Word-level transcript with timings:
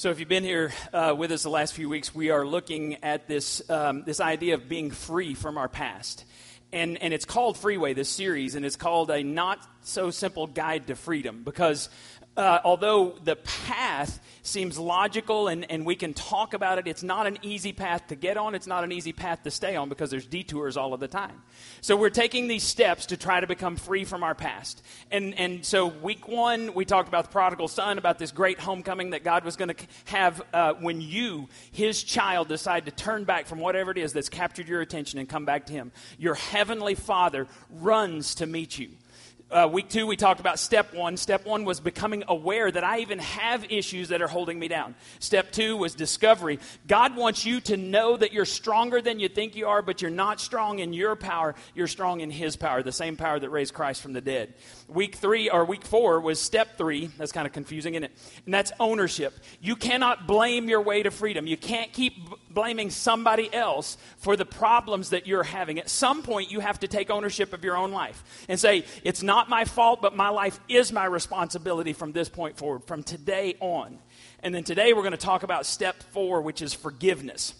So, 0.00 0.08
if 0.08 0.18
you've 0.18 0.30
been 0.30 0.44
here 0.44 0.72
uh, 0.94 1.14
with 1.14 1.30
us 1.30 1.42
the 1.42 1.50
last 1.50 1.74
few 1.74 1.90
weeks, 1.90 2.14
we 2.14 2.30
are 2.30 2.46
looking 2.46 3.04
at 3.04 3.28
this, 3.28 3.60
um, 3.68 4.02
this 4.04 4.18
idea 4.18 4.54
of 4.54 4.66
being 4.66 4.90
free 4.90 5.34
from 5.34 5.58
our 5.58 5.68
past. 5.68 6.24
And, 6.72 6.96
and 7.02 7.12
it's 7.12 7.26
called 7.26 7.58
Freeway, 7.58 7.92
this 7.92 8.08
series, 8.08 8.54
and 8.54 8.64
it's 8.64 8.76
called 8.76 9.10
a 9.10 9.22
not 9.22 9.58
so 9.82 10.10
simple 10.10 10.46
guide 10.46 10.86
to 10.86 10.94
freedom 10.94 11.42
because 11.44 11.90
uh, 12.40 12.58
although 12.64 13.14
the 13.22 13.36
path 13.36 14.18
seems 14.42 14.78
logical 14.78 15.48
and, 15.48 15.70
and 15.70 15.84
we 15.84 15.94
can 15.94 16.14
talk 16.14 16.54
about 16.54 16.78
it, 16.78 16.86
it's 16.86 17.02
not 17.02 17.26
an 17.26 17.36
easy 17.42 17.70
path 17.70 18.06
to 18.06 18.14
get 18.14 18.38
on. 18.38 18.54
It's 18.54 18.66
not 18.66 18.82
an 18.82 18.92
easy 18.92 19.12
path 19.12 19.42
to 19.42 19.50
stay 19.50 19.76
on 19.76 19.90
because 19.90 20.10
there's 20.10 20.24
detours 20.24 20.78
all 20.78 20.94
of 20.94 21.00
the 21.00 21.06
time. 21.06 21.42
So 21.82 21.96
we're 21.96 22.08
taking 22.08 22.48
these 22.48 22.62
steps 22.62 23.04
to 23.06 23.18
try 23.18 23.40
to 23.40 23.46
become 23.46 23.76
free 23.76 24.06
from 24.06 24.22
our 24.22 24.34
past. 24.34 24.82
And, 25.10 25.38
and 25.38 25.66
so, 25.66 25.88
week 25.88 26.28
one, 26.28 26.72
we 26.72 26.86
talked 26.86 27.08
about 27.08 27.24
the 27.24 27.30
prodigal 27.30 27.68
son, 27.68 27.98
about 27.98 28.18
this 28.18 28.32
great 28.32 28.58
homecoming 28.58 29.10
that 29.10 29.22
God 29.22 29.44
was 29.44 29.56
going 29.56 29.74
to 29.74 29.86
have 30.06 30.42
uh, 30.54 30.72
when 30.80 31.02
you, 31.02 31.46
his 31.72 32.02
child, 32.02 32.48
decide 32.48 32.86
to 32.86 32.90
turn 32.90 33.24
back 33.24 33.48
from 33.48 33.58
whatever 33.58 33.90
it 33.90 33.98
is 33.98 34.14
that's 34.14 34.30
captured 34.30 34.66
your 34.66 34.80
attention 34.80 35.18
and 35.18 35.28
come 35.28 35.44
back 35.44 35.66
to 35.66 35.74
him. 35.74 35.92
Your 36.18 36.36
heavenly 36.36 36.94
father 36.94 37.48
runs 37.70 38.36
to 38.36 38.46
meet 38.46 38.78
you 38.78 38.88
uh, 39.50 39.68
week 39.70 39.88
two, 39.88 40.06
we 40.06 40.16
talked 40.16 40.40
about 40.40 40.58
step 40.58 40.94
one. 40.94 41.16
Step 41.16 41.44
one 41.44 41.64
was 41.64 41.80
becoming 41.80 42.24
aware 42.28 42.70
that 42.70 42.84
I 42.84 43.00
even 43.00 43.18
have 43.18 43.64
issues 43.70 44.08
that 44.08 44.22
are 44.22 44.28
holding 44.28 44.58
me 44.58 44.68
down. 44.68 44.94
Step 45.18 45.50
two 45.50 45.76
was 45.76 45.94
discovery. 45.94 46.60
God 46.86 47.16
wants 47.16 47.44
you 47.44 47.60
to 47.62 47.76
know 47.76 48.16
that 48.16 48.32
you're 48.32 48.44
stronger 48.44 49.02
than 49.02 49.18
you 49.18 49.28
think 49.28 49.56
you 49.56 49.66
are, 49.66 49.82
but 49.82 50.02
you're 50.02 50.10
not 50.10 50.40
strong 50.40 50.78
in 50.78 50.92
your 50.92 51.16
power. 51.16 51.54
You're 51.74 51.88
strong 51.88 52.20
in 52.20 52.30
His 52.30 52.56
power, 52.56 52.82
the 52.82 52.92
same 52.92 53.16
power 53.16 53.38
that 53.40 53.50
raised 53.50 53.74
Christ 53.74 54.02
from 54.02 54.12
the 54.12 54.20
dead. 54.20 54.54
Week 54.88 55.16
three, 55.16 55.50
or 55.50 55.64
week 55.64 55.84
four, 55.84 56.20
was 56.20 56.40
step 56.40 56.78
three. 56.78 57.10
That's 57.18 57.32
kind 57.32 57.46
of 57.46 57.52
confusing, 57.52 57.94
isn't 57.94 58.04
it? 58.04 58.12
And 58.44 58.54
that's 58.54 58.72
ownership. 58.78 59.34
You 59.60 59.74
cannot 59.74 60.26
blame 60.26 60.68
your 60.68 60.80
way 60.80 61.02
to 61.02 61.10
freedom. 61.10 61.46
You 61.46 61.56
can't 61.56 61.92
keep 61.92 62.14
blaming 62.50 62.90
somebody 62.90 63.52
else 63.52 63.96
for 64.18 64.36
the 64.36 64.44
problems 64.44 65.10
that 65.10 65.26
you're 65.26 65.42
having. 65.42 65.78
At 65.78 65.88
some 65.88 66.22
point, 66.22 66.50
you 66.50 66.60
have 66.60 66.80
to 66.80 66.88
take 66.88 67.10
ownership 67.10 67.52
of 67.52 67.64
your 67.64 67.76
own 67.76 67.92
life 67.92 68.22
and 68.48 68.58
say, 68.58 68.84
it's 69.04 69.22
not 69.22 69.48
my 69.48 69.64
fault, 69.64 70.02
but 70.02 70.16
my 70.16 70.28
life 70.28 70.58
is 70.68 70.92
my 70.92 71.04
responsibility 71.04 71.92
from 71.92 72.12
this 72.12 72.28
point 72.28 72.56
forward, 72.56 72.84
from 72.84 73.02
today 73.02 73.54
on. 73.60 73.98
And 74.42 74.54
then 74.54 74.64
today, 74.64 74.92
we're 74.92 75.02
going 75.02 75.12
to 75.12 75.18
talk 75.18 75.42
about 75.42 75.66
step 75.66 76.02
four, 76.12 76.42
which 76.42 76.62
is 76.62 76.74
forgiveness. 76.74 77.54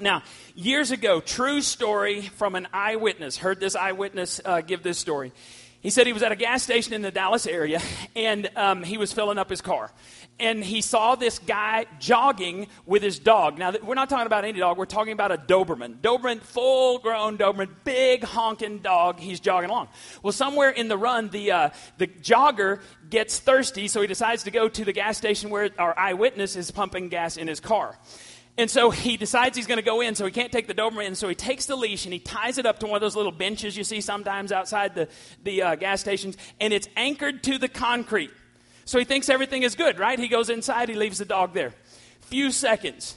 Now, 0.00 0.22
years 0.54 0.90
ago, 0.90 1.20
true 1.20 1.62
story 1.62 2.20
from 2.20 2.54
an 2.54 2.68
eyewitness, 2.72 3.38
heard 3.38 3.60
this 3.60 3.74
eyewitness 3.74 4.40
uh, 4.44 4.60
give 4.60 4.82
this 4.82 4.98
story. 4.98 5.32
He 5.86 5.90
said 5.90 6.08
he 6.08 6.12
was 6.12 6.24
at 6.24 6.32
a 6.32 6.36
gas 6.36 6.64
station 6.64 6.94
in 6.94 7.02
the 7.02 7.12
Dallas 7.12 7.46
area 7.46 7.80
and 8.16 8.50
um, 8.56 8.82
he 8.82 8.98
was 8.98 9.12
filling 9.12 9.38
up 9.38 9.48
his 9.48 9.60
car. 9.60 9.92
And 10.40 10.64
he 10.64 10.80
saw 10.80 11.14
this 11.14 11.38
guy 11.38 11.86
jogging 12.00 12.66
with 12.86 13.04
his 13.04 13.20
dog. 13.20 13.56
Now, 13.56 13.72
we're 13.80 13.94
not 13.94 14.10
talking 14.10 14.26
about 14.26 14.44
any 14.44 14.58
dog, 14.58 14.78
we're 14.78 14.86
talking 14.86 15.12
about 15.12 15.30
a 15.30 15.36
Doberman. 15.36 16.00
Doberman, 16.00 16.40
full 16.40 16.98
grown 16.98 17.38
Doberman, 17.38 17.68
big 17.84 18.24
honking 18.24 18.78
dog. 18.78 19.20
He's 19.20 19.38
jogging 19.38 19.70
along. 19.70 19.86
Well, 20.24 20.32
somewhere 20.32 20.70
in 20.70 20.88
the 20.88 20.98
run, 20.98 21.28
the, 21.28 21.52
uh, 21.52 21.70
the 21.98 22.08
jogger 22.08 22.80
gets 23.08 23.38
thirsty, 23.38 23.86
so 23.86 24.00
he 24.00 24.08
decides 24.08 24.42
to 24.42 24.50
go 24.50 24.68
to 24.68 24.84
the 24.84 24.92
gas 24.92 25.16
station 25.16 25.50
where 25.50 25.70
our 25.78 25.96
eyewitness 25.96 26.56
is 26.56 26.72
pumping 26.72 27.10
gas 27.10 27.36
in 27.36 27.46
his 27.46 27.60
car. 27.60 27.96
And 28.58 28.70
so 28.70 28.90
he 28.90 29.18
decides 29.18 29.56
he's 29.56 29.66
going 29.66 29.78
to 29.78 29.84
go 29.84 30.00
in, 30.00 30.14
so 30.14 30.24
he 30.24 30.32
can't 30.32 30.50
take 30.50 30.66
the 30.66 30.74
Doberman. 30.74 31.14
So 31.14 31.28
he 31.28 31.34
takes 31.34 31.66
the 31.66 31.76
leash 31.76 32.06
and 32.06 32.12
he 32.12 32.18
ties 32.18 32.56
it 32.56 32.64
up 32.64 32.78
to 32.78 32.86
one 32.86 32.96
of 32.96 33.02
those 33.02 33.14
little 33.14 33.32
benches 33.32 33.76
you 33.76 33.84
see 33.84 34.00
sometimes 34.00 34.50
outside 34.50 34.94
the, 34.94 35.08
the 35.44 35.62
uh, 35.62 35.74
gas 35.74 36.00
stations, 36.00 36.36
and 36.58 36.72
it's 36.72 36.88
anchored 36.96 37.42
to 37.44 37.58
the 37.58 37.68
concrete. 37.68 38.30
So 38.86 38.98
he 38.98 39.04
thinks 39.04 39.28
everything 39.28 39.62
is 39.62 39.74
good, 39.74 39.98
right? 39.98 40.18
He 40.18 40.28
goes 40.28 40.48
inside, 40.48 40.88
he 40.88 40.94
leaves 40.94 41.18
the 41.18 41.24
dog 41.24 41.52
there. 41.52 41.74
Few 42.22 42.50
seconds, 42.50 43.16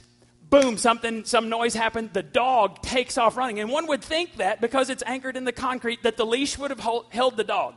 boom, 0.50 0.76
something, 0.76 1.24
some 1.24 1.48
noise 1.48 1.74
happened. 1.74 2.10
The 2.12 2.22
dog 2.22 2.82
takes 2.82 3.16
off 3.16 3.36
running. 3.36 3.60
And 3.60 3.70
one 3.70 3.86
would 3.86 4.02
think 4.02 4.36
that 4.36 4.60
because 4.60 4.90
it's 4.90 5.02
anchored 5.06 5.36
in 5.36 5.44
the 5.44 5.52
concrete, 5.52 6.02
that 6.02 6.16
the 6.16 6.26
leash 6.26 6.58
would 6.58 6.70
have 6.70 6.80
hold, 6.80 7.06
held 7.10 7.36
the 7.36 7.44
dog. 7.44 7.76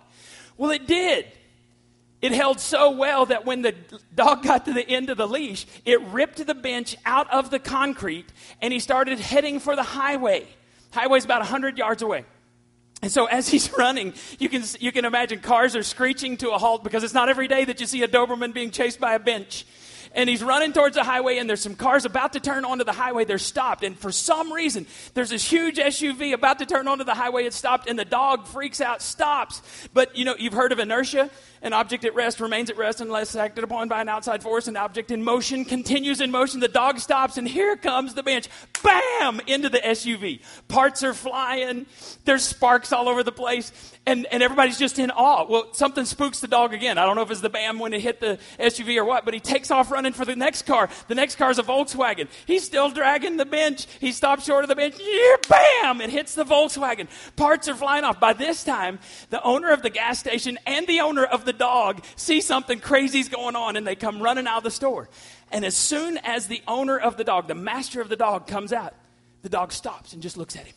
Well, 0.57 0.72
it 0.72 0.85
did. 0.85 1.28
It 2.23 2.31
held 2.31 2.61
so 2.61 2.91
well 2.91 3.25
that 3.25 3.45
when 3.45 3.63
the 3.63 3.75
dog 4.16 4.44
got 4.44 4.63
to 4.66 4.73
the 4.73 4.88
end 4.88 5.09
of 5.09 5.17
the 5.17 5.28
leash, 5.28 5.66
it 5.84 6.00
ripped 6.03 6.44
the 6.47 6.56
bench 6.56 6.95
out 7.06 7.29
of 7.29 7.50
the 7.50 7.59
concrete 7.59 8.28
and 8.61 8.72
he 8.72 8.79
started 8.79 9.19
heading 9.19 9.59
for 9.59 9.75
the 9.75 9.84
highway. 9.84 10.47
Highway's 10.91 11.25
about 11.25 11.41
100 11.41 11.78
yards 11.78 12.01
away. 12.01 12.23
And 13.01 13.11
so 13.11 13.25
as 13.25 13.47
he's 13.50 13.78
running, 13.78 14.13
you 14.39 14.47
can, 14.47 14.63
you 14.79 14.94
can 14.94 15.03
imagine 15.03 15.39
cars 15.39 15.75
are 15.75 15.84
screeching 15.84 16.38
to 16.38 16.51
a 16.51 16.57
halt 16.57 16.85
because 16.85 17.03
it's 17.03 17.13
not 17.13 17.28
every 17.28 17.50
day 17.50 17.66
that 17.66 17.81
you 17.81 17.85
see 17.85 18.03
a 18.03 18.07
Doberman 18.07 18.53
being 18.53 18.72
chased 18.72 19.01
by 19.01 19.16
a 19.16 19.19
bench 19.19 19.66
and 20.16 20.29
he's 20.29 20.44
running 20.44 20.73
towards 20.73 20.95
the 20.95 21.03
highway, 21.03 21.38
and 21.38 21.50
there's 21.50 21.61
some 21.61 21.75
cars 21.75 22.05
about 22.05 22.34
to 22.34 22.40
turn 22.40 22.66
onto 22.66 22.84
the 22.84 22.94
highway. 22.94 23.25
They're 23.25 23.38
stopped, 23.38 23.84
and 23.84 23.97
for 23.97 24.11
some 24.11 24.53
reason, 24.53 24.85
there's 25.13 25.29
this 25.29 25.50
huge 25.50 25.78
SUV 25.78 26.34
about 26.34 26.59
to 26.59 26.66
turn 26.66 26.88
onto 26.88 27.03
the 27.03 27.16
highway. 27.16 27.45
It's 27.45 27.55
stopped, 27.55 27.90
and 27.90 27.97
the 27.97 28.05
dog 28.05 28.47
freaks 28.47 28.79
out, 28.79 29.01
stops. 29.01 29.61
But 29.94 30.16
you 30.16 30.25
know, 30.25 30.35
you've 30.38 30.53
heard 30.53 30.72
of 30.72 30.79
inertia. 30.79 31.29
An 31.63 31.74
object 31.74 32.06
at 32.06 32.13
rest 32.13 32.40
remains 32.40 32.69
at 32.69 32.78
rest 32.78 33.01
unless 33.01 33.35
acted 33.35 33.63
upon 33.63 33.88
by 33.88 34.01
an 34.01 34.09
outside 34.09 34.44
force. 34.44 34.68
An 34.68 34.78
object 34.78 35.09
in 35.09 35.24
motion 35.24 35.66
continues 35.66 36.22
in 36.22 36.29
motion. 36.29 36.59
The 36.59 36.68
dog 36.68 37.00
stops, 37.00 37.38
and 37.38 37.47
here 37.47 37.78
comes 37.78 38.13
the 38.13 38.22
bench. 38.22 38.50
Bam! 38.84 39.40
Into 39.47 39.69
the 39.69 39.79
SUV. 39.79 40.41
Parts 40.68 41.03
are 41.03 41.13
flying. 41.13 41.85
There's 42.25 42.44
sparks 42.44 42.91
all 42.91 43.07
over 43.07 43.23
the 43.23 43.31
place 43.31 43.72
and, 44.06 44.28
and 44.31 44.44
everybody's 44.44 44.78
just 44.78 45.00
in 45.00 45.12
awe. 45.12 45.46
Well, 45.47 45.73
something 45.73 46.03
spooks 46.06 46.41
the 46.41 46.47
dog 46.47 46.73
again. 46.73 46.97
I 46.97 47.06
don't 47.06 47.16
know 47.16 47.22
if 47.22 47.31
it's 47.31 47.41
the 47.41 47.50
bam 47.50 47.79
when 47.79 47.94
it 47.94 48.02
hit 48.02 48.19
the 48.19 48.38
SUV 48.59 48.97
or 48.97 49.06
what, 49.06 49.23
but 49.23 49.34
he 49.34 49.40
takes 49.40 49.72
off 49.72 49.91
running 49.91 50.12
for 50.12 50.25
the 50.25 50.35
next 50.35 50.63
car. 50.63 50.90
The 51.07 51.16
next 51.16 51.38
car 51.38 51.52
is 51.52 51.59
a 51.59 51.63
Volkswagen. 51.63 52.28
He's 52.46 52.66
still 52.66 52.90
dragging 52.90 53.38
the 53.38 53.46
bench. 53.46 53.88
He 54.00 54.12
stops 54.12 54.46
short 54.46 54.66
of 54.66 54.69
the 54.69 54.75
bench. 54.75 54.96
Yeah, 55.00 55.35
bam! 55.50 56.02
It 56.02 56.09
hits 56.09 56.35
the 56.35 56.44
Volkswagen. 56.44 57.07
Parts 57.35 57.69
are 57.69 57.75
flying 57.75 58.03
off. 58.03 58.19
By 58.19 58.34
this 58.34 58.63
time, 58.63 59.00
the 59.29 59.41
owner 59.41 59.72
of 59.72 59.81
the 59.81 59.90
gas 59.90 60.19
station 60.19 60.59
and 60.66 60.85
the 60.85 61.00
owner 61.00 61.23
of 61.23 61.46
the 61.46 61.53
dog 61.53 62.03
see 62.16 62.41
something 62.41 62.80
crazy's 62.80 63.30
going 63.30 63.56
on 63.56 63.75
and 63.75 63.86
they 63.86 63.96
come 63.96 64.22
running 64.22 64.47
out 64.47 64.58
of 64.58 64.64
the 64.64 64.72
store. 64.72 65.09
And 65.52 65.64
as 65.64 65.75
soon 65.75 66.18
as 66.18 66.47
the 66.47 66.62
owner 66.68 66.97
of 66.97 67.18
the 67.18 67.24
dog, 67.24 67.47
the 67.47 67.56
master 67.56 68.02
of 68.02 68.09
the 68.09 68.16
dog, 68.16 68.47
comes 68.47 68.74
out, 68.74 68.94
the 69.44 69.50
dog 69.50 69.72
stops 69.72 70.14
and 70.14 70.22
just 70.22 70.38
looks 70.38 70.56
at 70.56 70.66
him. 70.66 70.75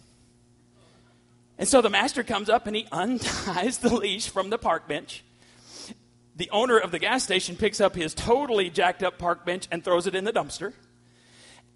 And 1.58 1.66
so 1.66 1.80
the 1.80 1.90
master 1.90 2.22
comes 2.22 2.48
up 2.50 2.66
and 2.66 2.76
he 2.76 2.86
unties 2.92 3.78
the 3.78 3.94
leash 3.94 4.28
from 4.28 4.50
the 4.50 4.58
park 4.58 4.86
bench. 4.86 5.24
The 6.36 6.50
owner 6.50 6.76
of 6.76 6.90
the 6.90 6.98
gas 6.98 7.24
station 7.24 7.56
picks 7.56 7.80
up 7.80 7.94
his 7.94 8.12
totally 8.12 8.68
jacked 8.68 9.02
up 9.02 9.18
park 9.18 9.46
bench 9.46 9.66
and 9.70 9.82
throws 9.82 10.06
it 10.06 10.14
in 10.14 10.24
the 10.24 10.32
dumpster. 10.32 10.74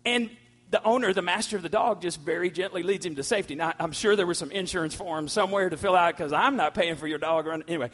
And 0.05 0.31
the 0.71 0.83
owner, 0.85 1.13
the 1.13 1.23
master 1.23 1.57
of 1.57 1.63
the 1.63 1.69
dog, 1.69 2.01
just 2.01 2.21
very 2.21 2.51
gently 2.51 2.83
leads 2.83 3.05
him 3.05 3.17
to 3.17 3.23
safety. 3.23 3.55
Now, 3.55 3.73
I'm 3.79 3.93
sure 3.93 4.15
there 4.15 4.27
was 4.27 4.39
some 4.39 4.53
insurance 4.53 4.95
forms 4.95 5.33
somewhere 5.33 5.69
to 5.69 5.77
fill 5.77 5.97
out 5.97 6.17
because 6.17 6.33
I'm 6.33 6.57
not 6.57 6.75
paying 6.75 6.97
for 6.97 7.07
your 7.07 7.19
dog. 7.19 7.47
Run. 7.47 7.65
Anyway, 7.67 7.91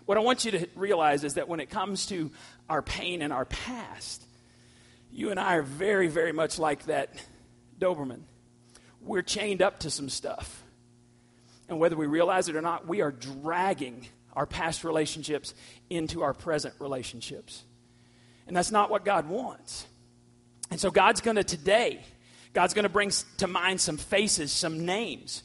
what 0.07 0.19
I 0.19 0.21
want 0.21 0.45
you 0.45 0.53
to 0.53 0.69
realize 0.75 1.25
is 1.25 1.35
that 1.35 1.49
when 1.49 1.61
it 1.61 1.71
comes 1.71 2.07
to 2.07 2.31
our 2.69 2.83
pain 2.83 3.23
and 3.23 3.33
our 3.33 3.45
past, 3.45 4.25
you 5.11 5.31
and 5.31 5.39
I 5.41 5.57
are 5.57 5.63
very, 5.63 6.09
very 6.09 6.33
much 6.33 6.59
like 6.59 6.87
that 6.87 7.15
Doberman 7.79 8.21
we're 9.01 9.23
chained 9.23 9.63
up 9.63 9.81
to 9.81 9.91
some 9.91 10.09
stuff. 10.09 10.63
And 11.69 11.79
whether 11.79 11.97
we 11.97 12.07
realize 12.07 12.49
it 12.49 12.57
or 12.57 12.63
not, 12.63 12.87
we 12.87 13.01
are 13.01 13.11
dragging 13.11 14.07
our 14.35 14.47
past 14.47 14.85
relationships 14.85 15.55
into 15.91 16.23
our 16.23 16.35
present 16.35 16.75
relationships. 16.79 17.65
And 18.47 18.57
that's 18.57 18.71
not 18.71 18.91
what 18.91 19.05
God 19.05 19.29
wants. 19.29 19.87
And 20.71 20.81
so 20.81 20.91
God's 20.91 21.21
going 21.21 21.37
to 21.37 21.45
today, 21.45 22.01
God's 22.53 22.75
going 22.75 22.85
to 22.85 22.89
bring 22.89 23.11
to 23.39 23.47
mind 23.47 23.81
some 23.81 23.97
faces, 23.97 24.53
some 24.53 24.85
names 24.85 25.43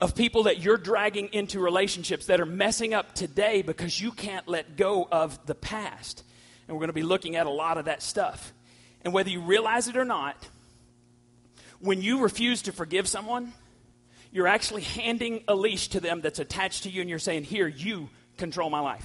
of 0.00 0.14
people 0.14 0.44
that 0.44 0.60
you're 0.60 0.78
dragging 0.78 1.28
into 1.32 1.60
relationships 1.60 2.26
that 2.26 2.40
are 2.40 2.46
messing 2.46 2.94
up 2.94 3.14
today 3.14 3.62
because 3.62 4.00
you 4.00 4.12
can't 4.12 4.48
let 4.48 4.76
go 4.76 5.06
of 5.10 5.44
the 5.46 5.54
past. 5.54 6.24
And 6.66 6.76
we're 6.76 6.80
going 6.80 6.88
to 6.88 6.94
be 6.94 7.02
looking 7.02 7.36
at 7.36 7.46
a 7.46 7.50
lot 7.50 7.76
of 7.76 7.84
that 7.84 8.02
stuff. 8.02 8.52
And 9.02 9.12
whether 9.12 9.28
you 9.28 9.40
realize 9.40 9.88
it 9.88 9.96
or 9.96 10.04
not, 10.04 10.36
when 11.80 12.00
you 12.00 12.20
refuse 12.20 12.62
to 12.62 12.72
forgive 12.72 13.08
someone, 13.08 13.52
you're 14.32 14.46
actually 14.46 14.82
handing 14.82 15.42
a 15.48 15.54
leash 15.54 15.88
to 15.88 16.00
them 16.00 16.20
that's 16.20 16.38
attached 16.38 16.84
to 16.84 16.90
you, 16.90 17.00
and 17.00 17.10
you're 17.10 17.18
saying, 17.18 17.44
Here, 17.44 17.66
you 17.66 18.08
control 18.36 18.70
my 18.70 18.80
life. 18.80 19.04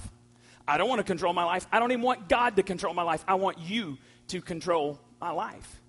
I 0.68 0.78
don't 0.78 0.90
want 0.90 1.00
to 1.00 1.04
control 1.04 1.34
my 1.34 1.44
life. 1.44 1.68
I 1.72 1.80
don't 1.80 1.92
even 1.92 2.04
want 2.04 2.30
God 2.30 2.56
to 2.58 2.64
control 2.64 2.94
my 2.94 3.04
life. 3.04 3.24
I 3.28 3.36
want 3.36 3.60
you 3.60 3.98
to 4.30 4.42
control 4.42 5.00
my 5.20 5.32
life. 5.32 5.82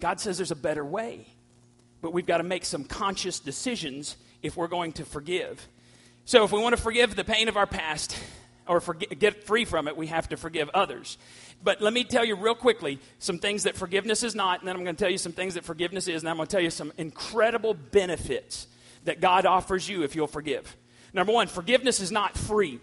God 0.00 0.20
says 0.20 0.38
there's 0.38 0.50
a 0.50 0.56
better 0.56 0.84
way, 0.84 1.26
but 2.00 2.12
we've 2.12 2.26
got 2.26 2.38
to 2.38 2.44
make 2.44 2.64
some 2.64 2.84
conscious 2.84 3.38
decisions 3.38 4.16
if 4.42 4.56
we're 4.56 4.68
going 4.68 4.92
to 4.92 5.04
forgive. 5.04 5.66
So, 6.24 6.44
if 6.44 6.52
we 6.52 6.60
want 6.60 6.76
to 6.76 6.82
forgive 6.82 7.16
the 7.16 7.24
pain 7.24 7.48
of 7.48 7.56
our 7.56 7.66
past 7.66 8.16
or 8.66 8.80
get 8.80 9.44
free 9.44 9.64
from 9.64 9.88
it, 9.88 9.96
we 9.96 10.06
have 10.06 10.28
to 10.28 10.36
forgive 10.36 10.68
others. 10.70 11.18
But 11.62 11.80
let 11.80 11.92
me 11.92 12.04
tell 12.04 12.24
you 12.24 12.36
real 12.36 12.54
quickly 12.54 12.98
some 13.18 13.38
things 13.38 13.64
that 13.64 13.74
forgiveness 13.74 14.22
is 14.22 14.34
not, 14.34 14.60
and 14.60 14.68
then 14.68 14.76
I'm 14.76 14.84
going 14.84 14.96
to 14.96 15.02
tell 15.02 15.10
you 15.10 15.18
some 15.18 15.32
things 15.32 15.54
that 15.54 15.64
forgiveness 15.64 16.08
is, 16.08 16.22
and 16.22 16.30
I'm 16.30 16.36
going 16.36 16.46
to 16.46 16.52
tell 16.52 16.62
you 16.62 16.70
some 16.70 16.92
incredible 16.96 17.74
benefits 17.74 18.66
that 19.04 19.20
God 19.20 19.46
offers 19.46 19.88
you 19.88 20.02
if 20.02 20.14
you'll 20.14 20.26
forgive. 20.26 20.76
Number 21.12 21.32
one, 21.32 21.48
forgiveness 21.48 22.00
is 22.00 22.12
not 22.12 22.36
free. 22.36 22.80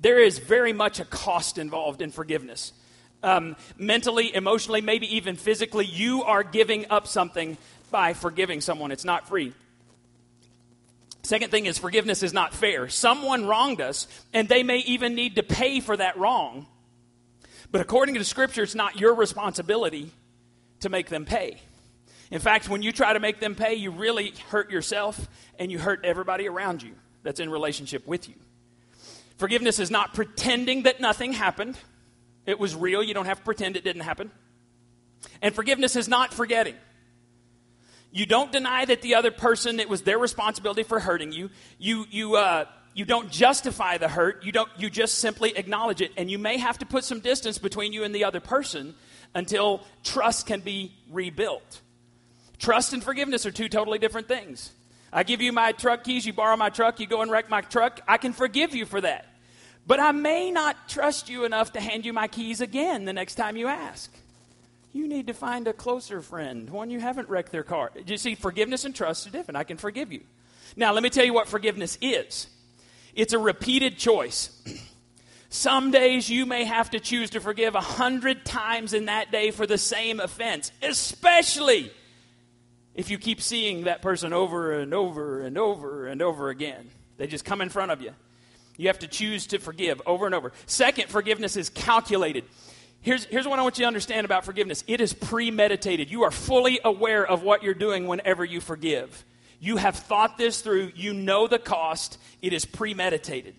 There 0.00 0.18
is 0.18 0.38
very 0.38 0.72
much 0.72 1.00
a 1.00 1.04
cost 1.04 1.58
involved 1.58 2.02
in 2.02 2.10
forgiveness. 2.10 2.72
Um, 3.22 3.56
mentally, 3.78 4.34
emotionally, 4.34 4.80
maybe 4.80 5.14
even 5.16 5.36
physically, 5.36 5.84
you 5.84 6.24
are 6.24 6.42
giving 6.42 6.86
up 6.90 7.06
something 7.06 7.56
by 7.90 8.14
forgiving 8.14 8.60
someone. 8.60 8.90
It's 8.90 9.04
not 9.04 9.28
free. 9.28 9.52
Second 11.22 11.50
thing 11.50 11.66
is 11.66 11.78
forgiveness 11.78 12.22
is 12.22 12.32
not 12.32 12.52
fair. 12.52 12.88
Someone 12.88 13.46
wronged 13.46 13.80
us, 13.80 14.08
and 14.32 14.48
they 14.48 14.62
may 14.62 14.78
even 14.78 15.14
need 15.14 15.36
to 15.36 15.42
pay 15.42 15.80
for 15.80 15.96
that 15.96 16.18
wrong. 16.18 16.66
But 17.70 17.80
according 17.80 18.16
to 18.16 18.24
scripture, 18.24 18.64
it's 18.64 18.74
not 18.74 19.00
your 19.00 19.14
responsibility 19.14 20.10
to 20.80 20.88
make 20.88 21.08
them 21.08 21.24
pay. 21.24 21.60
In 22.30 22.40
fact, 22.40 22.68
when 22.68 22.82
you 22.82 22.92
try 22.92 23.12
to 23.12 23.20
make 23.20 23.40
them 23.40 23.54
pay, 23.54 23.74
you 23.74 23.90
really 23.90 24.34
hurt 24.48 24.70
yourself 24.70 25.28
and 25.58 25.70
you 25.70 25.78
hurt 25.78 26.04
everybody 26.04 26.48
around 26.48 26.82
you 26.82 26.92
that's 27.22 27.40
in 27.40 27.50
relationship 27.50 28.06
with 28.06 28.28
you. 28.28 28.34
Forgiveness 29.36 29.78
is 29.78 29.90
not 29.90 30.14
pretending 30.14 30.84
that 30.84 31.00
nothing 31.00 31.32
happened. 31.32 31.76
It 32.46 32.58
was 32.58 32.74
real. 32.74 33.02
You 33.02 33.14
don't 33.14 33.26
have 33.26 33.38
to 33.38 33.44
pretend 33.44 33.76
it 33.76 33.84
didn't 33.84 34.02
happen. 34.02 34.30
And 35.40 35.54
forgiveness 35.54 35.94
is 35.94 36.08
not 36.08 36.32
forgetting. 36.34 36.74
You 38.12 38.26
don't 38.26 38.52
deny 38.52 38.84
that 38.84 39.00
the 39.00 39.14
other 39.14 39.30
person, 39.30 39.80
it 39.80 39.88
was 39.88 40.02
their 40.02 40.18
responsibility 40.18 40.82
for 40.82 41.00
hurting 41.00 41.32
you. 41.32 41.48
You, 41.78 42.04
you, 42.10 42.36
uh, 42.36 42.66
you 42.94 43.06
don't 43.06 43.30
justify 43.30 43.96
the 43.96 44.08
hurt. 44.08 44.44
You, 44.44 44.52
don't, 44.52 44.68
you 44.76 44.90
just 44.90 45.18
simply 45.18 45.56
acknowledge 45.56 46.02
it. 46.02 46.12
And 46.18 46.30
you 46.30 46.38
may 46.38 46.58
have 46.58 46.78
to 46.78 46.86
put 46.86 47.04
some 47.04 47.20
distance 47.20 47.56
between 47.56 47.94
you 47.94 48.04
and 48.04 48.14
the 48.14 48.24
other 48.24 48.40
person 48.40 48.94
until 49.34 49.82
trust 50.04 50.46
can 50.46 50.60
be 50.60 50.92
rebuilt. 51.10 51.80
Trust 52.58 52.92
and 52.92 53.02
forgiveness 53.02 53.46
are 53.46 53.50
two 53.50 53.70
totally 53.70 53.98
different 53.98 54.28
things. 54.28 54.70
I 55.10 55.24
give 55.24 55.40
you 55.40 55.52
my 55.52 55.72
truck 55.72 56.04
keys, 56.04 56.24
you 56.24 56.32
borrow 56.32 56.56
my 56.56 56.70
truck, 56.70 57.00
you 57.00 57.06
go 57.06 57.22
and 57.22 57.30
wreck 57.30 57.50
my 57.50 57.62
truck. 57.62 58.00
I 58.06 58.18
can 58.18 58.32
forgive 58.32 58.74
you 58.74 58.86
for 58.86 59.00
that. 59.00 59.26
But 59.86 60.00
I 60.00 60.12
may 60.12 60.50
not 60.50 60.88
trust 60.88 61.28
you 61.28 61.44
enough 61.44 61.72
to 61.72 61.80
hand 61.80 62.04
you 62.04 62.12
my 62.12 62.28
keys 62.28 62.60
again 62.60 63.04
the 63.04 63.12
next 63.12 63.34
time 63.34 63.56
you 63.56 63.68
ask. 63.68 64.12
You 64.92 65.08
need 65.08 65.28
to 65.28 65.34
find 65.34 65.66
a 65.66 65.72
closer 65.72 66.20
friend, 66.20 66.68
one 66.68 66.90
you 66.90 67.00
haven't 67.00 67.28
wrecked 67.30 67.50
their 67.50 67.62
car. 67.62 67.90
You 68.06 68.18
see, 68.18 68.34
forgiveness 68.34 68.84
and 68.84 68.94
trust 68.94 69.26
are 69.26 69.30
different. 69.30 69.56
I 69.56 69.64
can 69.64 69.78
forgive 69.78 70.12
you. 70.12 70.20
Now, 70.76 70.92
let 70.92 71.02
me 71.02 71.10
tell 71.10 71.24
you 71.24 71.32
what 71.32 71.48
forgiveness 71.48 71.98
is 72.00 72.46
it's 73.14 73.32
a 73.32 73.38
repeated 73.38 73.98
choice. 73.98 74.50
Some 75.48 75.90
days 75.90 76.30
you 76.30 76.46
may 76.46 76.64
have 76.64 76.90
to 76.90 77.00
choose 77.00 77.30
to 77.30 77.40
forgive 77.40 77.74
a 77.74 77.80
hundred 77.80 78.44
times 78.44 78.94
in 78.94 79.06
that 79.06 79.30
day 79.30 79.50
for 79.50 79.66
the 79.66 79.76
same 79.76 80.18
offense, 80.18 80.72
especially 80.82 81.92
if 82.94 83.10
you 83.10 83.18
keep 83.18 83.42
seeing 83.42 83.84
that 83.84 84.00
person 84.00 84.32
over 84.32 84.72
and 84.72 84.94
over 84.94 85.42
and 85.42 85.58
over 85.58 86.06
and 86.06 86.22
over 86.22 86.48
again. 86.48 86.90
They 87.18 87.26
just 87.26 87.44
come 87.44 87.60
in 87.60 87.68
front 87.68 87.90
of 87.90 88.00
you. 88.00 88.12
You 88.78 88.88
have 88.88 89.00
to 89.00 89.08
choose 89.08 89.46
to 89.48 89.58
forgive 89.58 90.00
over 90.06 90.24
and 90.24 90.34
over. 90.34 90.52
Second, 90.66 91.10
forgiveness 91.10 91.56
is 91.56 91.68
calculated. 91.68 92.44
Here's, 93.02 93.24
here's 93.24 93.48
what 93.48 93.58
I 93.58 93.62
want 93.62 93.78
you 93.78 93.82
to 93.82 93.88
understand 93.88 94.24
about 94.24 94.44
forgiveness 94.44 94.84
it 94.86 95.00
is 95.00 95.12
premeditated. 95.12 96.10
You 96.10 96.22
are 96.22 96.30
fully 96.30 96.80
aware 96.84 97.26
of 97.26 97.42
what 97.42 97.62
you're 97.62 97.74
doing 97.74 98.06
whenever 98.06 98.44
you 98.44 98.60
forgive. 98.60 99.24
You 99.60 99.76
have 99.76 99.96
thought 99.96 100.38
this 100.38 100.60
through, 100.60 100.92
you 100.96 101.12
know 101.12 101.46
the 101.46 101.58
cost, 101.58 102.18
it 102.40 102.52
is 102.52 102.64
premeditated. 102.64 103.54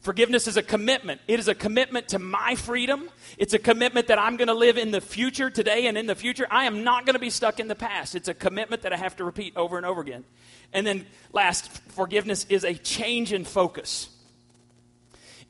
Forgiveness 0.00 0.46
is 0.46 0.56
a 0.56 0.62
commitment. 0.62 1.20
It 1.28 1.38
is 1.38 1.48
a 1.48 1.54
commitment 1.54 2.08
to 2.08 2.18
my 2.18 2.54
freedom. 2.54 3.10
It's 3.36 3.52
a 3.52 3.58
commitment 3.58 4.06
that 4.06 4.18
I'm 4.18 4.36
going 4.36 4.48
to 4.48 4.54
live 4.54 4.78
in 4.78 4.92
the 4.92 5.00
future, 5.00 5.50
today 5.50 5.88
and 5.88 5.98
in 5.98 6.06
the 6.06 6.14
future. 6.14 6.46
I 6.50 6.64
am 6.64 6.84
not 6.84 7.04
going 7.04 7.14
to 7.14 7.20
be 7.20 7.28
stuck 7.28 7.60
in 7.60 7.68
the 7.68 7.74
past. 7.74 8.14
It's 8.14 8.28
a 8.28 8.32
commitment 8.32 8.82
that 8.82 8.94
I 8.94 8.96
have 8.96 9.16
to 9.16 9.24
repeat 9.24 9.56
over 9.56 9.76
and 9.76 9.84
over 9.84 10.00
again. 10.00 10.24
And 10.72 10.86
then, 10.86 11.04
last, 11.32 11.70
forgiveness 11.92 12.46
is 12.48 12.64
a 12.64 12.72
change 12.74 13.34
in 13.34 13.44
focus. 13.44 14.08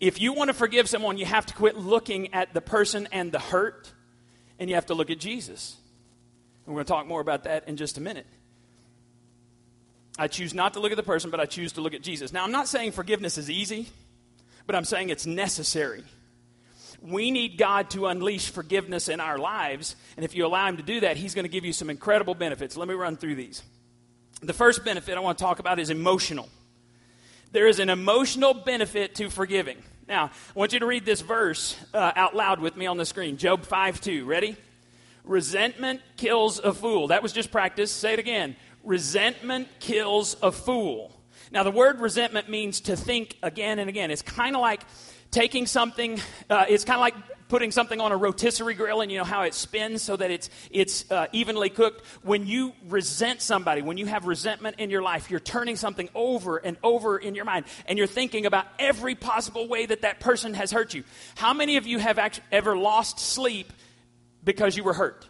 If 0.00 0.20
you 0.20 0.32
want 0.32 0.49
to 0.49 0.55
forgive 0.55 0.88
someone, 0.88 1.19
you 1.19 1.26
have 1.26 1.44
to 1.47 1.55
quit 1.55 1.76
looking 1.76 2.32
at 2.32 2.55
the 2.55 2.62
person 2.62 3.06
and 3.12 3.31
the 3.31 3.38
hurt, 3.38 3.93
and 4.58 4.70
you 4.70 4.76
have 4.76 4.87
to 4.87 4.94
look 4.94 5.11
at 5.11 5.19
Jesus. 5.19 5.76
And 6.64 6.75
we're 6.75 6.79
going 6.79 6.87
to 6.87 6.93
talk 6.93 7.06
more 7.06 7.20
about 7.20 7.44
that 7.44 7.69
in 7.69 7.76
just 7.76 7.99
a 7.99 8.00
minute. 8.00 8.26
I 10.19 10.29
choose 10.29 10.55
not 10.55 10.75
to 10.75 10.81
look 10.81 10.91
at 10.91 10.97
the 10.97 11.02
person, 11.02 11.31
but 11.31 11.38
I 11.38 11.47
choose 11.47 11.73
to 11.73 11.82
look 11.82 11.94
at 11.94 12.02
Jesus. 12.02 12.32
Now, 12.32 12.44
I'm 12.44 12.52
not 12.52 12.67
saying 12.67 12.93
forgiveness 12.93 13.37
is 13.38 13.50
easy, 13.50 13.88
but 14.67 14.75
I'm 14.75 14.85
saying 14.85 15.11
it's 15.11 15.26
necessary. 15.26 16.02
We 17.02 17.31
need 17.31 17.58
God 17.58 17.91
to 17.91 18.06
unleash 18.06 18.50
forgiveness 18.50 19.08
in 19.08 19.20
our 19.20 19.38
lives, 19.38 19.97
and 20.17 20.25
if 20.25 20.35
you 20.35 20.47
allow 20.47 20.67
Him 20.67 20.76
to 20.79 20.82
do 20.82 21.00
that, 21.00 21.17
He's 21.17 21.35
going 21.35 21.44
to 21.44 21.50
give 21.50 21.64
you 21.64 21.73
some 21.73 21.91
incredible 21.91 22.35
benefits. 22.35 22.76
Let 22.76 22.88
me 22.88 22.94
run 22.94 23.17
through 23.17 23.37
these. 23.37 23.62
The 24.43 24.52
first 24.52 24.85
benefit 24.85 25.17
I 25.17 25.20
want 25.20 25.38
to 25.38 25.44
talk 25.44 25.58
about 25.58 25.79
is 25.79 25.91
emotional. 25.91 26.49
There 27.52 27.67
is 27.67 27.81
an 27.81 27.91
emotional 27.91 28.55
benefit 28.55 29.17
to 29.17 29.29
forgiving. 29.29 29.79
Now, 30.06 30.26
I 30.26 30.58
want 30.58 30.73
you 30.73 30.79
to 30.79 30.87
read 30.87 31.05
this 31.05 31.20
verse 31.20 31.76
uh, 31.93 32.12
out 32.14 32.37
loud 32.37 32.61
with 32.61 32.76
me 32.76 32.87
on 32.87 32.97
the 32.97 33.05
screen 33.05 33.37
Job 33.37 33.64
5 33.64 34.00
2. 34.00 34.25
Ready? 34.25 34.56
Resentment 35.25 36.00
kills 36.17 36.61
a 36.61 36.73
fool. 36.73 37.08
That 37.08 37.23
was 37.23 37.32
just 37.32 37.50
practice. 37.50 37.91
Say 37.91 38.12
it 38.12 38.19
again. 38.19 38.56
Resentment 38.85 39.69
kills 39.81 40.37
a 40.43 40.52
fool. 40.52 41.17
Now, 41.50 41.64
the 41.64 41.73
word 41.73 42.00
resentment 42.00 42.49
means 42.49 42.82
to 42.82 42.97
think 42.97 43.37
again 43.43 43.81
and 43.81 43.88
again. 43.88 44.12
It's 44.12 44.23
kind 44.23 44.55
of 44.55 44.62
like 44.62 44.82
taking 45.32 45.67
something, 45.67 46.20
uh, 46.49 46.67
it's 46.69 46.85
kind 46.85 46.97
of 46.97 47.00
like 47.00 47.14
putting 47.50 47.73
something 47.73 48.00
on 48.00 48.12
a 48.12 48.17
rotisserie 48.17 48.75
grill 48.75 49.00
and 49.02 49.11
you 49.11 49.19
know 49.19 49.25
how 49.25 49.43
it 49.43 49.52
spins 49.52 50.00
so 50.00 50.17
that 50.17 50.31
it's, 50.31 50.49
it's 50.70 51.11
uh, 51.11 51.26
evenly 51.32 51.69
cooked. 51.69 52.06
When 52.23 52.47
you 52.47 52.73
resent 52.88 53.43
somebody, 53.43 53.82
when 53.82 53.99
you 53.99 54.06
have 54.06 54.26
resentment 54.26 54.76
in 54.79 54.88
your 54.88 55.02
life, 55.02 55.31
you're 55.31 55.41
turning 55.41 55.76
something 55.76 56.08
over 56.14 56.56
and 56.56 56.76
over 56.82 57.19
in 57.19 57.35
your 57.35 57.44
mind 57.44 57.67
and 57.87 57.99
you're 57.99 58.06
thinking 58.06 58.47
about 58.47 58.67
every 58.79 59.17
possible 59.17 59.69
way 59.69 59.85
that 59.85 60.02
that 60.02 60.20
person 60.20 60.55
has 60.55 60.70
hurt 60.70 60.94
you. 60.94 61.02
How 61.35 61.52
many 61.52 61.76
of 61.76 61.87
you 61.87 61.99
have 61.99 62.19
actually 62.19 62.44
ever 62.52 62.76
lost 62.76 63.19
sleep 63.19 63.73
because 64.44 64.76
you 64.76 64.85
were 64.85 64.94
hurt? 64.94 65.29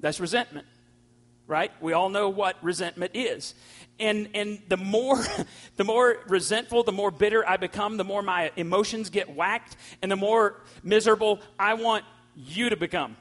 That's 0.00 0.20
resentment, 0.20 0.66
right? 1.46 1.72
We 1.80 1.94
all 1.94 2.10
know 2.10 2.28
what 2.28 2.62
resentment 2.62 3.12
is 3.14 3.54
and 4.00 4.28
and 4.34 4.62
the 4.68 4.76
more 4.76 5.22
the 5.76 5.84
more 5.84 6.16
resentful 6.26 6.82
the 6.82 6.92
more 6.92 7.10
bitter 7.10 7.48
i 7.48 7.56
become 7.56 7.96
the 7.96 8.04
more 8.04 8.22
my 8.22 8.50
emotions 8.56 9.10
get 9.10 9.34
whacked 9.34 9.76
and 10.02 10.10
the 10.10 10.16
more 10.16 10.56
miserable 10.82 11.38
i 11.58 11.74
want 11.74 12.04
you 12.36 12.70
to 12.70 12.76
become. 12.76 13.16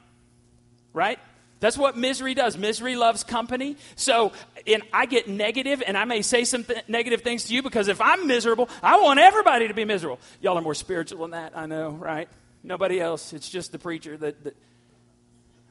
Right? 0.93 1.19
That's 1.59 1.77
what 1.77 1.97
misery 1.97 2.33
does. 2.33 2.57
Misery 2.57 2.95
loves 2.95 3.23
company. 3.23 3.75
So 3.95 4.31
and 4.65 4.83
i 4.93 5.05
get 5.05 5.27
negative 5.27 5.83
and 5.85 5.97
i 5.97 6.05
may 6.05 6.21
say 6.21 6.43
some 6.43 6.63
th- 6.63 6.83
negative 6.87 7.21
things 7.21 7.45
to 7.45 7.53
you 7.53 7.63
because 7.63 7.87
if 7.87 8.01
i'm 8.01 8.27
miserable 8.27 8.69
i 8.83 8.99
want 8.99 9.19
everybody 9.19 9.67
to 9.67 9.73
be 9.73 9.85
miserable. 9.85 10.19
Y'all 10.41 10.57
are 10.57 10.61
more 10.61 10.75
spiritual 10.75 11.19
than 11.19 11.31
that 11.31 11.57
i 11.57 11.65
know 11.65 11.91
right? 11.91 12.29
Nobody 12.61 12.99
else. 12.99 13.31
It's 13.31 13.49
just 13.49 13.71
the 13.71 13.79
preacher 13.79 14.17
that, 14.17 14.43
that 14.43 14.55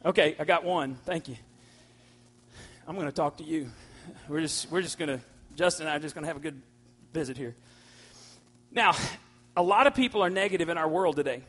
okay 0.05 0.37
i 0.39 0.45
got 0.45 0.65
one. 0.65 0.97
Thank 1.05 1.29
you. 1.29 1.37
I'm 2.87 2.95
going 2.95 3.07
to 3.07 3.13
talk 3.13 3.37
to 3.39 3.45
you 3.45 3.71
we're 4.29 4.41
just 4.41 4.71
we're 4.71 4.83
just 4.83 4.99
to 4.99 5.21
Justin 5.57 5.87
and 5.87 5.93
I 5.93 5.97
are 5.97 6.01
just 6.01 6.15
to 6.15 6.25
have 6.25 6.37
a 6.37 6.41
good 6.41 6.61
visit 7.13 7.37
here. 7.37 7.55
Now, 8.71 8.95
a 9.57 9.63
lot 9.63 9.87
of 9.87 9.95
people 9.95 10.23
are 10.23 10.31
negative 10.31 10.69
in 10.69 10.79
our 10.79 10.89
world 10.89 11.17
today. 11.17 11.43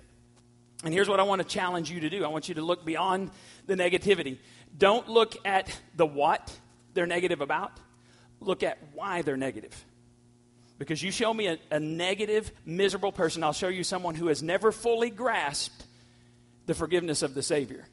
And 0.84 0.94
here's 0.94 1.10
what 1.10 1.20
I 1.20 1.24
want 1.24 1.42
to 1.42 1.48
challenge 1.48 1.92
you 1.92 2.00
to 2.02 2.10
do. 2.10 2.24
I 2.24 2.30
want 2.30 2.48
you 2.48 2.56
to 2.56 2.62
look 2.62 2.86
beyond 2.86 3.32
the 3.68 3.76
negativity. 3.76 4.38
Don't 4.78 5.10
look 5.10 5.36
at 5.46 5.78
the 5.96 6.06
what 6.06 6.56
they're 6.94 7.06
negative 7.06 7.42
about. 7.42 7.74
Look 8.40 8.64
at 8.64 8.78
why 8.94 9.22
they're 9.22 9.38
negative. 9.38 9.86
Because 10.78 11.04
you 11.04 11.12
show 11.12 11.34
me 11.34 11.48
a, 11.48 11.58
a 11.70 11.80
negative, 11.80 12.52
miserable 12.66 13.12
person, 13.12 13.44
I'll 13.44 13.52
show 13.52 13.68
you 13.68 13.84
someone 13.84 14.16
who 14.16 14.28
has 14.28 14.42
never 14.42 14.72
fully 14.72 15.10
grasped 15.10 15.86
the 16.66 16.74
forgiveness 16.74 17.22
of 17.22 17.34
the 17.34 17.44
Savior. 17.44 17.86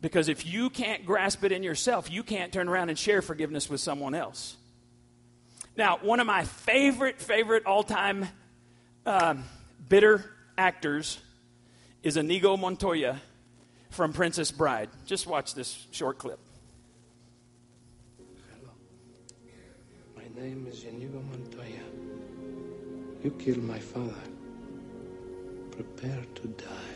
Because 0.00 0.28
if 0.28 0.46
you 0.46 0.70
can't 0.70 1.06
grasp 1.06 1.42
it 1.44 1.52
in 1.52 1.62
yourself, 1.62 2.10
you 2.10 2.22
can't 2.22 2.52
turn 2.52 2.68
around 2.68 2.90
and 2.90 2.98
share 2.98 3.22
forgiveness 3.22 3.70
with 3.70 3.80
someone 3.80 4.14
else. 4.14 4.56
Now, 5.76 5.98
one 6.00 6.20
of 6.20 6.26
my 6.26 6.44
favorite, 6.44 7.20
favorite 7.20 7.66
all 7.66 7.82
time 7.82 8.28
um, 9.04 9.44
bitter 9.88 10.24
actors 10.56 11.18
is 12.02 12.16
Inigo 12.16 12.56
Montoya 12.56 13.20
from 13.90 14.12
Princess 14.12 14.50
Bride. 14.50 14.88
Just 15.06 15.26
watch 15.26 15.54
this 15.54 15.86
short 15.90 16.18
clip. 16.18 16.38
Hello. 18.50 18.72
My 20.16 20.40
name 20.40 20.66
is 20.70 20.84
Inigo 20.84 21.20
Montoya. 21.20 21.82
You 23.22 23.30
killed 23.32 23.62
my 23.62 23.78
father. 23.78 24.14
Prepare 25.72 26.24
to 26.36 26.48
die. 26.48 26.95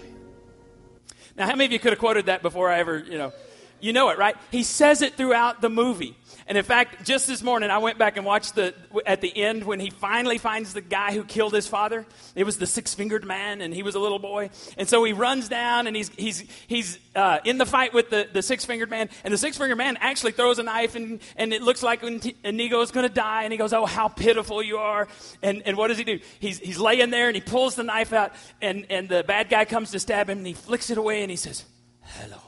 Now, 1.41 1.47
how 1.47 1.53
many 1.53 1.65
of 1.65 1.73
you 1.73 1.79
could 1.79 1.93
have 1.93 1.99
quoted 1.99 2.27
that 2.27 2.43
before 2.43 2.69
I 2.69 2.81
ever, 2.81 2.99
you 2.99 3.17
know? 3.17 3.33
You 3.81 3.93
know 3.93 4.11
it, 4.11 4.19
right? 4.19 4.37
He 4.51 4.63
says 4.63 5.03
it 5.03 5.17
throughout 5.17 5.61
the 5.61 5.71
movie. 5.71 6.17
And 6.47 6.59
in 6.59 6.65
fact, 6.65 7.07
just 7.07 7.29
this 7.29 7.45
morning, 7.45 7.71
I 7.71 7.79
went 7.79 7.97
back 7.97 8.17
and 8.17 8.27
watched 8.27 8.57
the 8.57 8.75
at 9.07 9.21
the 9.21 9.37
end 9.37 9.63
when 9.63 9.79
he 9.79 9.91
finally 9.91 10.37
finds 10.37 10.73
the 10.75 10.81
guy 10.81 11.13
who 11.13 11.23
killed 11.23 11.55
his 11.55 11.69
father. 11.69 12.05
It 12.35 12.43
was 12.43 12.59
the 12.59 12.67
six-fingered 12.67 13.25
man, 13.25 13.61
and 13.61 13.73
he 13.73 13.85
was 13.85 13.95
a 13.95 14.01
little 14.01 14.19
boy. 14.19 14.51
And 14.77 14.89
so 14.89 15.05
he 15.05 15.13
runs 15.13 15.49
down, 15.49 15.87
and 15.87 15.95
he's 15.95 16.09
he's 16.09 16.45
he's 16.67 16.99
uh, 17.15 17.39
in 17.45 17.59
the 17.59 17.67
fight 17.67 17.95
with 17.95 18.11
the, 18.11 18.29
the 18.33 18.43
six-fingered 18.43 18.91
man. 18.91 19.11
And 19.23 19.33
the 19.33 19.39
six-fingered 19.39 19.79
man 19.79 19.97
actually 20.01 20.33
throws 20.33 20.59
a 20.59 20.65
knife, 20.65 20.97
and, 20.97 21.21
and 21.37 21.53
it 21.53 21.63
looks 21.63 21.85
like 21.85 22.03
Inigo 22.03 22.81
is 22.81 22.91
going 22.91 23.07
to 23.07 23.15
die. 23.15 23.45
And 23.45 23.53
he 23.53 23.57
goes, 23.57 23.73
"Oh, 23.73 23.87
how 23.87 24.09
pitiful 24.09 24.61
you 24.61 24.79
are!" 24.79 25.07
And 25.43 25.63
and 25.65 25.77
what 25.77 25.87
does 25.87 25.99
he 25.99 26.05
do? 26.05 26.19
He's 26.41 26.59
he's 26.59 26.79
laying 26.79 27.11
there, 27.11 27.29
and 27.29 27.37
he 27.37 27.43
pulls 27.43 27.77
the 27.77 27.85
knife 27.85 28.13
out, 28.13 28.33
and 28.61 28.87
and 28.91 29.09
the 29.09 29.23
bad 29.23 29.51
guy 29.51 29.67
comes 29.67 29.93
to 29.93 30.01
stab 30.01 30.29
him, 30.29 30.39
and 30.39 30.47
he 30.47 30.55
flicks 30.55 30.91
it 30.91 30.99
away, 30.99 31.23
and 31.23 31.31
he 31.31 31.37
says, 31.37 31.65
"Hello, 32.03 32.39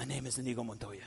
my 0.00 0.06
name 0.06 0.26
is 0.26 0.38
Inigo 0.38 0.64
Montoya." 0.64 1.04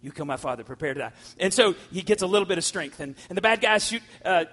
You 0.00 0.12
kill 0.12 0.26
my 0.26 0.36
father, 0.36 0.62
prepare 0.62 0.94
to 0.94 1.00
die. 1.00 1.12
And 1.40 1.52
so 1.52 1.74
he 1.92 2.02
gets 2.02 2.22
a 2.22 2.26
little 2.26 2.46
bit 2.46 2.56
of 2.56 2.64
strength. 2.64 3.00
And, 3.00 3.16
and 3.28 3.36
the 3.36 3.42
bad 3.42 3.60
guy 3.60 3.78
shoot, 3.78 4.02
uh, 4.24 4.44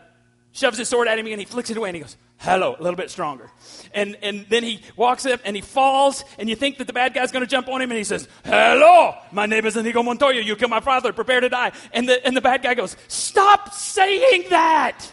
shoves 0.54 0.78
his 0.78 0.90
sword 0.90 1.08
at 1.08 1.20
him 1.20 1.28
and 1.28 1.40
he 1.40 1.46
flicks 1.46 1.70
it 1.70 1.78
away 1.78 1.90
and 1.90 1.96
he 1.96 2.02
goes, 2.02 2.18
hello, 2.38 2.76
a 2.80 2.82
little 2.82 2.98
bit 2.98 3.12
stronger. 3.12 3.52
And, 3.94 4.18
and 4.24 4.48
then 4.50 4.64
he 4.64 4.82
walks 4.96 5.26
up 5.26 5.42
and 5.46 5.56
he 5.56 5.62
falls 5.62 6.24
and 6.40 6.50
you 6.50 6.56
think 6.56 6.80
that 6.80 6.88
the 6.88 6.94
bad 6.94 7.14
guy's 7.14 7.32
going 7.32 7.46
to 7.46 7.50
jump 7.50 7.68
on 7.68 7.80
him 7.80 7.92
and 7.92 7.98
he 7.98 8.04
says, 8.04 8.28
hello, 8.44 9.14
my 9.32 9.46
name 9.46 9.66
is 9.68 9.78
Inigo 9.78 10.02
Montoya. 10.02 10.42
You 10.42 10.56
kill 10.56 10.70
my 10.70 10.80
father, 10.80 11.14
prepare 11.14 11.42
to 11.42 11.50
die. 11.50 11.72
And 11.94 12.10
the, 12.10 12.26
and 12.26 12.36
the 12.36 12.42
bad 12.42 12.64
guy 12.64 12.74
goes, 12.74 12.98
stop 13.08 13.72
saying 13.74 14.46
that. 14.50 15.12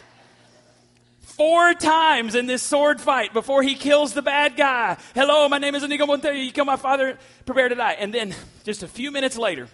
Four 1.37 1.73
times 1.73 2.35
in 2.35 2.45
this 2.45 2.61
sword 2.61 3.01
fight 3.01 3.33
before 3.33 3.63
he 3.63 3.73
kills 3.73 4.13
the 4.13 4.21
bad 4.21 4.55
guy. 4.55 4.97
Hello, 5.15 5.49
my 5.49 5.57
name 5.57 5.73
is 5.73 5.81
Inigo 5.81 6.05
Montoya. 6.05 6.35
You 6.35 6.51
kill 6.51 6.63
my 6.63 6.75
father, 6.75 7.17
prepare 7.47 7.69
to 7.69 7.73
die. 7.73 7.93
And 7.93 8.13
then 8.13 8.35
just 8.63 8.83
a 8.83 8.87
few 8.87 9.09
minutes 9.09 9.35
later, 9.35 9.67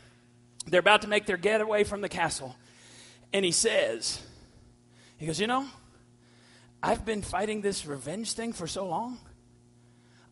they're 0.67 0.79
about 0.79 1.01
to 1.01 1.09
make 1.09 1.25
their 1.25 1.35
getaway 1.35 1.83
from 1.83 1.99
the 1.99 2.07
castle. 2.07 2.55
And 3.33 3.43
he 3.43 3.51
says, 3.51 4.21
he 5.17 5.25
goes, 5.25 5.37
You 5.37 5.47
know, 5.47 5.67
I've 6.81 7.03
been 7.03 7.21
fighting 7.21 7.59
this 7.59 7.85
revenge 7.85 8.31
thing 8.31 8.53
for 8.53 8.65
so 8.65 8.87
long. 8.87 9.17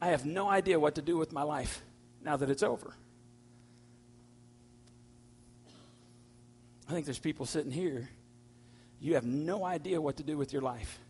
I 0.02 0.08
have 0.08 0.26
no 0.26 0.48
idea 0.48 0.80
what 0.80 0.96
to 0.96 1.02
do 1.02 1.18
with 1.18 1.34
my 1.34 1.44
life 1.44 1.82
now 2.24 2.38
that 2.38 2.50
it's 2.50 2.64
over. 2.64 2.96
I 6.88 6.94
think 6.94 7.06
there's 7.06 7.20
people 7.20 7.46
sitting 7.46 7.72
here, 7.72 8.08
you 9.02 9.16
have 9.16 9.26
no 9.26 9.66
idea 9.66 10.00
what 10.00 10.16
to 10.18 10.24
do 10.24 10.38
with 10.38 10.54
your 10.54 10.62
life 10.62 11.02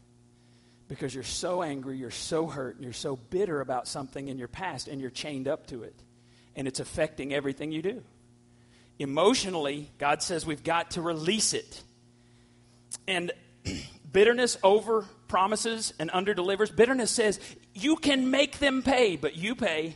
because 0.87 1.13
you're 1.13 1.23
so 1.23 1.61
angry, 1.61 1.97
you're 1.97 2.11
so 2.11 2.47
hurt, 2.47 2.75
and 2.75 2.83
you're 2.83 2.93
so 2.93 3.15
bitter 3.15 3.61
about 3.61 3.87
something 3.87 4.27
in 4.27 4.37
your 4.37 4.47
past, 4.47 4.87
and 4.87 5.01
you're 5.01 5.09
chained 5.09 5.47
up 5.47 5.67
to 5.67 5.83
it, 5.83 5.95
and 6.55 6.67
it's 6.67 6.79
affecting 6.79 7.33
everything 7.33 7.71
you 7.71 7.81
do. 7.81 8.03
Emotionally, 8.99 9.91
God 9.97 10.23
says 10.23 10.45
we've 10.45 10.63
got 10.63 10.91
to 10.91 11.01
release 11.01 11.53
it. 11.53 11.81
And 13.07 13.31
bitterness 14.11 14.57
over 14.63 15.05
promises 15.27 15.93
and 15.99 16.09
under 16.13 16.33
delivers. 16.33 16.71
Bitterness 16.71 17.11
says 17.11 17.39
you 17.73 17.95
can 17.95 18.31
make 18.31 18.59
them 18.59 18.81
pay, 18.81 19.15
but 19.15 19.35
you 19.35 19.55
pay, 19.55 19.95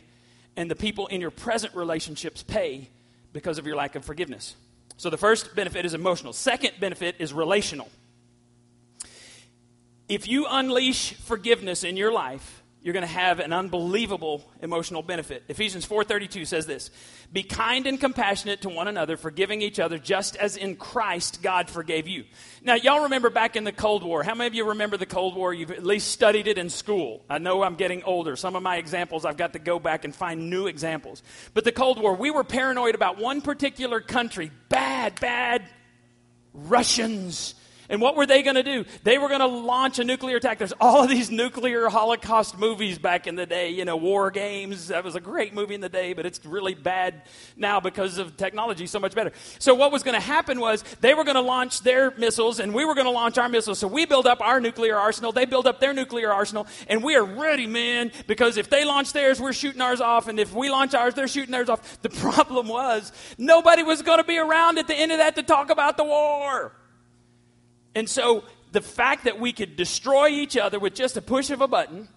and 0.56 0.70
the 0.70 0.76
people 0.76 1.06
in 1.08 1.20
your 1.20 1.30
present 1.30 1.74
relationships 1.74 2.42
pay 2.42 2.88
because 3.32 3.58
of 3.58 3.66
your 3.66 3.76
lack 3.76 3.94
of 3.94 4.04
forgiveness. 4.04 4.54
So 4.96 5.10
the 5.10 5.16
first 5.16 5.56
benefit 5.56 5.84
is 5.84 5.94
emotional. 5.94 6.32
Second 6.32 6.74
benefit 6.78 7.16
is 7.18 7.32
relational. 7.32 7.88
If 10.12 10.28
you 10.28 10.44
unleash 10.46 11.14
forgiveness 11.14 11.84
in 11.84 11.96
your 11.96 12.12
life, 12.12 12.62
you're 12.82 12.92
going 12.92 13.00
to 13.00 13.06
have 13.06 13.40
an 13.40 13.54
unbelievable 13.54 14.44
emotional 14.60 15.00
benefit. 15.00 15.42
Ephesians 15.48 15.86
4:32 15.86 16.46
says 16.46 16.66
this: 16.66 16.90
"Be 17.32 17.42
kind 17.42 17.86
and 17.86 17.98
compassionate 17.98 18.60
to 18.60 18.68
one 18.68 18.88
another, 18.88 19.16
forgiving 19.16 19.62
each 19.62 19.80
other 19.80 19.96
just 19.96 20.36
as 20.36 20.58
in 20.58 20.76
Christ 20.76 21.42
God 21.42 21.70
forgave 21.70 22.08
you." 22.08 22.26
Now, 22.62 22.74
y'all 22.74 23.04
remember 23.04 23.30
back 23.30 23.56
in 23.56 23.64
the 23.64 23.72
Cold 23.72 24.02
War. 24.02 24.22
How 24.22 24.34
many 24.34 24.48
of 24.48 24.54
you 24.54 24.68
remember 24.68 24.98
the 24.98 25.06
Cold 25.06 25.34
War? 25.34 25.54
You've 25.54 25.70
at 25.70 25.82
least 25.82 26.08
studied 26.10 26.46
it 26.46 26.58
in 26.58 26.68
school. 26.68 27.24
I 27.30 27.38
know 27.38 27.62
I'm 27.62 27.76
getting 27.76 28.02
older. 28.02 28.36
Some 28.36 28.54
of 28.54 28.62
my 28.62 28.76
examples 28.76 29.24
I've 29.24 29.38
got 29.38 29.54
to 29.54 29.58
go 29.58 29.78
back 29.78 30.04
and 30.04 30.14
find 30.14 30.50
new 30.50 30.66
examples. 30.66 31.22
But 31.54 31.64
the 31.64 31.72
Cold 31.72 31.98
War, 31.98 32.14
we 32.14 32.30
were 32.30 32.44
paranoid 32.44 32.94
about 32.94 33.16
one 33.16 33.40
particular 33.40 33.98
country. 34.02 34.50
Bad, 34.68 35.18
bad 35.20 35.62
Russians 36.52 37.54
and 37.92 38.00
what 38.00 38.16
were 38.16 38.24
they 38.24 38.42
going 38.42 38.56
to 38.56 38.62
do? 38.62 38.86
They 39.04 39.18
were 39.18 39.28
going 39.28 39.40
to 39.40 39.46
launch 39.46 39.98
a 39.98 40.04
nuclear 40.04 40.38
attack. 40.38 40.56
There's 40.56 40.72
all 40.80 41.02
of 41.02 41.10
these 41.10 41.30
nuclear 41.30 41.90
Holocaust 41.90 42.56
movies 42.56 42.98
back 42.98 43.26
in 43.26 43.36
the 43.36 43.44
day, 43.44 43.68
you 43.68 43.84
know, 43.84 43.96
War 43.96 44.30
Games. 44.30 44.88
That 44.88 45.04
was 45.04 45.14
a 45.14 45.20
great 45.20 45.52
movie 45.52 45.74
in 45.74 45.82
the 45.82 45.90
day, 45.90 46.14
but 46.14 46.24
it's 46.24 46.42
really 46.46 46.74
bad 46.74 47.20
now 47.54 47.80
because 47.80 48.16
of 48.16 48.38
technology 48.38 48.86
so 48.86 48.98
much 48.98 49.14
better. 49.14 49.30
So 49.58 49.74
what 49.74 49.92
was 49.92 50.02
going 50.02 50.14
to 50.14 50.26
happen 50.26 50.58
was 50.58 50.82
they 51.02 51.12
were 51.12 51.24
going 51.24 51.34
to 51.34 51.42
launch 51.42 51.82
their 51.82 52.12
missiles 52.12 52.60
and 52.60 52.72
we 52.72 52.86
were 52.86 52.94
going 52.94 53.04
to 53.04 53.10
launch 53.10 53.36
our 53.36 53.50
missiles. 53.50 53.78
So 53.78 53.88
we 53.88 54.06
build 54.06 54.26
up 54.26 54.40
our 54.40 54.58
nuclear 54.58 54.96
arsenal. 54.96 55.30
They 55.30 55.44
build 55.44 55.66
up 55.66 55.78
their 55.78 55.92
nuclear 55.92 56.32
arsenal 56.32 56.66
and 56.88 57.04
we 57.04 57.14
are 57.14 57.24
ready, 57.24 57.66
man, 57.66 58.10
because 58.26 58.56
if 58.56 58.70
they 58.70 58.86
launch 58.86 59.12
theirs, 59.12 59.38
we're 59.38 59.52
shooting 59.52 59.82
ours 59.82 60.00
off. 60.00 60.28
And 60.28 60.40
if 60.40 60.54
we 60.54 60.70
launch 60.70 60.94
ours, 60.94 61.12
they're 61.12 61.28
shooting 61.28 61.52
theirs 61.52 61.68
off. 61.68 62.00
The 62.00 62.08
problem 62.30 62.68
was 62.68 63.12
nobody 63.36 63.82
was 63.82 64.00
going 64.00 64.18
to 64.18 64.24
be 64.24 64.38
around 64.38 64.78
at 64.78 64.86
the 64.86 64.94
end 64.94 65.12
of 65.12 65.18
that 65.18 65.36
to 65.36 65.42
talk 65.42 65.68
about 65.68 65.98
the 65.98 66.04
war. 66.04 66.72
And 67.94 68.08
so 68.08 68.44
the 68.72 68.80
fact 68.80 69.24
that 69.24 69.38
we 69.38 69.52
could 69.52 69.76
destroy 69.76 70.28
each 70.28 70.56
other 70.56 70.78
with 70.78 70.94
just 70.94 71.16
a 71.16 71.22
push 71.22 71.50
of 71.50 71.60
a 71.60 71.68
button 71.68 72.08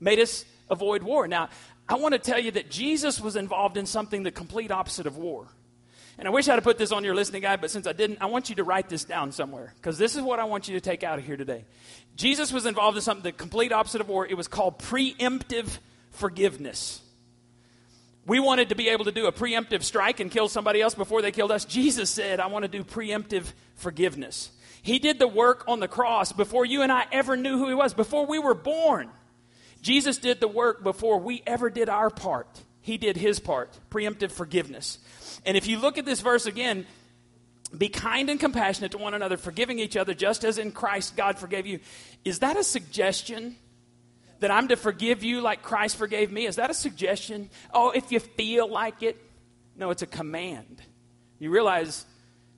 made 0.00 0.18
us 0.18 0.44
avoid 0.70 1.02
war. 1.02 1.28
Now, 1.28 1.50
I 1.88 1.94
want 1.94 2.12
to 2.14 2.18
tell 2.18 2.38
you 2.38 2.52
that 2.52 2.70
Jesus 2.70 3.20
was 3.20 3.36
involved 3.36 3.76
in 3.76 3.84
something 3.84 4.22
the 4.22 4.30
complete 4.30 4.70
opposite 4.70 5.06
of 5.06 5.16
war. 5.16 5.48
And 6.18 6.28
I 6.28 6.30
wish 6.30 6.48
I'd 6.48 6.62
put 6.62 6.78
this 6.78 6.92
on 6.92 7.02
your 7.02 7.14
listening 7.14 7.42
guide, 7.42 7.60
but 7.60 7.70
since 7.70 7.86
I 7.86 7.92
didn't, 7.92 8.18
I 8.20 8.26
want 8.26 8.50
you 8.50 8.56
to 8.56 8.64
write 8.64 8.88
this 8.88 9.04
down 9.04 9.32
somewhere 9.32 9.72
because 9.76 9.96
this 9.96 10.16
is 10.16 10.22
what 10.22 10.38
I 10.38 10.44
want 10.44 10.68
you 10.68 10.74
to 10.74 10.80
take 10.80 11.02
out 11.02 11.18
of 11.18 11.24
here 11.24 11.36
today. 11.36 11.64
Jesus 12.14 12.52
was 12.52 12.66
involved 12.66 12.96
in 12.96 13.02
something 13.02 13.22
the 13.22 13.32
complete 13.32 13.72
opposite 13.72 14.00
of 14.00 14.08
war. 14.08 14.26
It 14.26 14.36
was 14.36 14.46
called 14.46 14.78
preemptive 14.78 15.78
forgiveness. 16.10 17.00
We 18.26 18.38
wanted 18.38 18.68
to 18.68 18.74
be 18.74 18.90
able 18.90 19.06
to 19.06 19.12
do 19.12 19.26
a 19.26 19.32
preemptive 19.32 19.82
strike 19.82 20.20
and 20.20 20.30
kill 20.30 20.48
somebody 20.48 20.82
else 20.82 20.94
before 20.94 21.22
they 21.22 21.32
killed 21.32 21.50
us. 21.50 21.64
Jesus 21.64 22.10
said, 22.10 22.38
I 22.38 22.48
want 22.48 22.64
to 22.64 22.68
do 22.68 22.84
preemptive 22.84 23.52
forgiveness. 23.76 24.50
He 24.82 24.98
did 24.98 25.18
the 25.18 25.28
work 25.28 25.64
on 25.68 25.80
the 25.80 25.88
cross 25.88 26.32
before 26.32 26.64
you 26.64 26.82
and 26.82 26.90
I 26.90 27.06
ever 27.12 27.36
knew 27.36 27.58
who 27.58 27.68
He 27.68 27.74
was, 27.74 27.94
before 27.94 28.26
we 28.26 28.38
were 28.38 28.54
born. 28.54 29.10
Jesus 29.82 30.18
did 30.18 30.40
the 30.40 30.48
work 30.48 30.82
before 30.82 31.18
we 31.18 31.42
ever 31.46 31.70
did 31.70 31.88
our 31.88 32.10
part. 32.10 32.62
He 32.80 32.98
did 32.98 33.16
His 33.16 33.40
part, 33.40 33.78
preemptive 33.90 34.30
forgiveness. 34.30 34.98
And 35.44 35.56
if 35.56 35.66
you 35.66 35.78
look 35.78 35.98
at 35.98 36.04
this 36.04 36.20
verse 36.20 36.46
again, 36.46 36.86
be 37.76 37.88
kind 37.88 38.28
and 38.30 38.40
compassionate 38.40 38.92
to 38.92 38.98
one 38.98 39.14
another, 39.14 39.36
forgiving 39.36 39.78
each 39.78 39.96
other 39.96 40.14
just 40.14 40.44
as 40.44 40.58
in 40.58 40.72
Christ 40.72 41.16
God 41.16 41.38
forgave 41.38 41.66
you. 41.66 41.80
Is 42.24 42.40
that 42.40 42.56
a 42.56 42.64
suggestion? 42.64 43.56
That 44.40 44.50
I'm 44.50 44.68
to 44.68 44.76
forgive 44.76 45.22
you 45.22 45.42
like 45.42 45.62
Christ 45.62 45.96
forgave 45.96 46.32
me? 46.32 46.46
Is 46.46 46.56
that 46.56 46.70
a 46.70 46.74
suggestion? 46.74 47.50
Oh, 47.74 47.90
if 47.90 48.10
you 48.10 48.20
feel 48.20 48.66
like 48.68 49.02
it? 49.02 49.18
No, 49.76 49.90
it's 49.90 50.00
a 50.00 50.06
command. 50.06 50.80
You 51.38 51.50
realize 51.50 52.06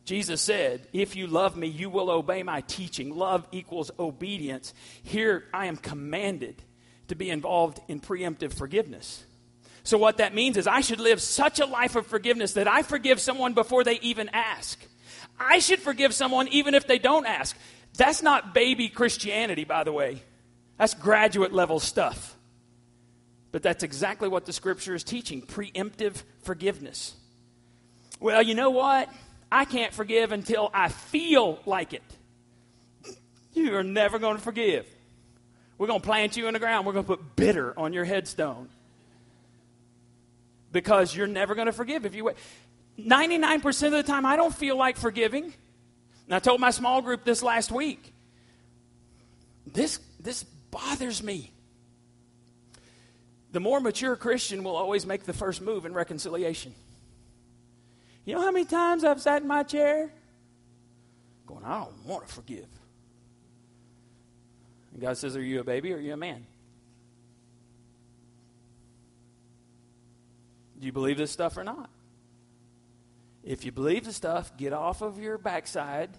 Jesus 0.04 0.40
said, 0.40 0.86
If 0.92 1.14
you 1.16 1.26
love 1.26 1.56
me, 1.56 1.68
you 1.68 1.88
will 1.88 2.10
obey 2.10 2.42
my 2.42 2.62
teaching. 2.62 3.14
Love 3.14 3.46
equals 3.52 3.90
obedience. 3.98 4.74
Here 5.02 5.44
I 5.54 5.66
am 5.66 5.76
commanded 5.76 6.62
to 7.08 7.14
be 7.14 7.30
involved 7.30 7.80
in 7.88 8.00
preemptive 8.00 8.52
forgiveness. 8.52 9.24
So, 9.84 9.98
what 9.98 10.18
that 10.18 10.34
means 10.34 10.56
is 10.56 10.66
I 10.66 10.80
should 10.80 11.00
live 11.00 11.20
such 11.20 11.60
a 11.60 11.66
life 11.66 11.96
of 11.96 12.06
forgiveness 12.06 12.54
that 12.54 12.68
I 12.68 12.82
forgive 12.82 13.20
someone 13.20 13.52
before 13.52 13.84
they 13.84 13.98
even 14.00 14.28
ask. 14.32 14.78
I 15.38 15.58
should 15.58 15.80
forgive 15.80 16.14
someone 16.14 16.48
even 16.48 16.74
if 16.74 16.86
they 16.86 16.98
don't 16.98 17.26
ask. 17.26 17.56
That's 17.96 18.22
not 18.22 18.54
baby 18.54 18.88
Christianity, 18.88 19.64
by 19.64 19.84
the 19.84 19.92
way. 19.92 20.22
That's 20.78 20.94
graduate 20.94 21.52
level 21.52 21.80
stuff. 21.80 22.36
But 23.50 23.62
that's 23.62 23.82
exactly 23.82 24.28
what 24.28 24.46
the 24.46 24.52
scripture 24.52 24.94
is 24.94 25.04
teaching 25.04 25.42
preemptive 25.42 26.22
forgiveness. 26.42 27.14
Well, 28.18 28.40
you 28.40 28.54
know 28.54 28.70
what? 28.70 29.10
I 29.52 29.66
can't 29.66 29.92
forgive 29.92 30.32
until 30.32 30.70
I 30.72 30.88
feel 30.88 31.60
like 31.66 31.92
it. 31.92 32.02
You 33.52 33.76
are 33.76 33.82
never 33.82 34.18
going 34.18 34.36
to 34.36 34.42
forgive. 34.42 34.86
We're 35.76 35.88
going 35.88 36.00
to 36.00 36.06
plant 36.06 36.38
you 36.38 36.46
in 36.46 36.54
the 36.54 36.58
ground. 36.58 36.86
We're 36.86 36.94
going 36.94 37.04
to 37.04 37.16
put 37.16 37.36
bitter 37.36 37.78
on 37.78 37.92
your 37.92 38.06
headstone. 38.06 38.70
Because 40.72 41.14
you're 41.14 41.26
never 41.26 41.54
going 41.54 41.66
to 41.66 41.72
forgive 41.72 42.06
if 42.06 42.14
you 42.14 42.24
wait. 42.24 42.36
99% 42.98 43.86
of 43.86 43.92
the 43.92 44.02
time, 44.02 44.24
I 44.24 44.36
don't 44.36 44.54
feel 44.54 44.76
like 44.76 44.96
forgiving. 44.96 45.44
And 45.44 46.34
I 46.34 46.38
told 46.38 46.58
my 46.58 46.70
small 46.70 47.02
group 47.02 47.24
this 47.24 47.42
last 47.42 47.70
week. 47.70 48.14
This, 49.66 49.98
this 50.18 50.44
bothers 50.70 51.22
me. 51.22 51.52
The 53.52 53.60
more 53.60 53.80
mature 53.80 54.16
Christian 54.16 54.64
will 54.64 54.76
always 54.76 55.04
make 55.04 55.24
the 55.24 55.34
first 55.34 55.60
move 55.60 55.84
in 55.84 55.92
reconciliation. 55.92 56.74
You 58.24 58.34
know 58.34 58.40
how 58.40 58.50
many 58.50 58.64
times 58.64 59.04
I've 59.04 59.20
sat 59.20 59.42
in 59.42 59.48
my 59.48 59.62
chair 59.62 60.12
going, 61.46 61.64
I 61.64 61.80
don't 61.80 62.06
want 62.06 62.26
to 62.26 62.32
forgive. 62.32 62.68
And 64.92 65.00
God 65.00 65.16
says, 65.16 65.36
Are 65.36 65.42
you 65.42 65.60
a 65.60 65.64
baby 65.64 65.92
or 65.92 65.96
are 65.96 66.00
you 66.00 66.12
a 66.12 66.16
man? 66.16 66.46
Do 70.78 70.86
you 70.86 70.92
believe 70.92 71.16
this 71.16 71.30
stuff 71.30 71.56
or 71.56 71.64
not? 71.64 71.90
If 73.44 73.64
you 73.64 73.72
believe 73.72 74.04
the 74.04 74.12
stuff, 74.12 74.56
get 74.56 74.72
off 74.72 75.02
of 75.02 75.18
your 75.18 75.38
backside 75.38 76.10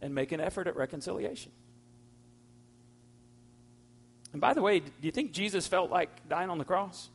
and 0.00 0.14
make 0.14 0.32
an 0.32 0.40
effort 0.40 0.66
at 0.66 0.76
reconciliation. 0.76 1.52
And 4.32 4.40
by 4.40 4.54
the 4.54 4.62
way, 4.62 4.80
do 4.80 4.90
you 5.00 5.10
think 5.10 5.32
Jesus 5.32 5.66
felt 5.66 5.90
like 5.90 6.28
dying 6.28 6.50
on 6.50 6.58
the 6.58 6.64
cross? 6.64 7.08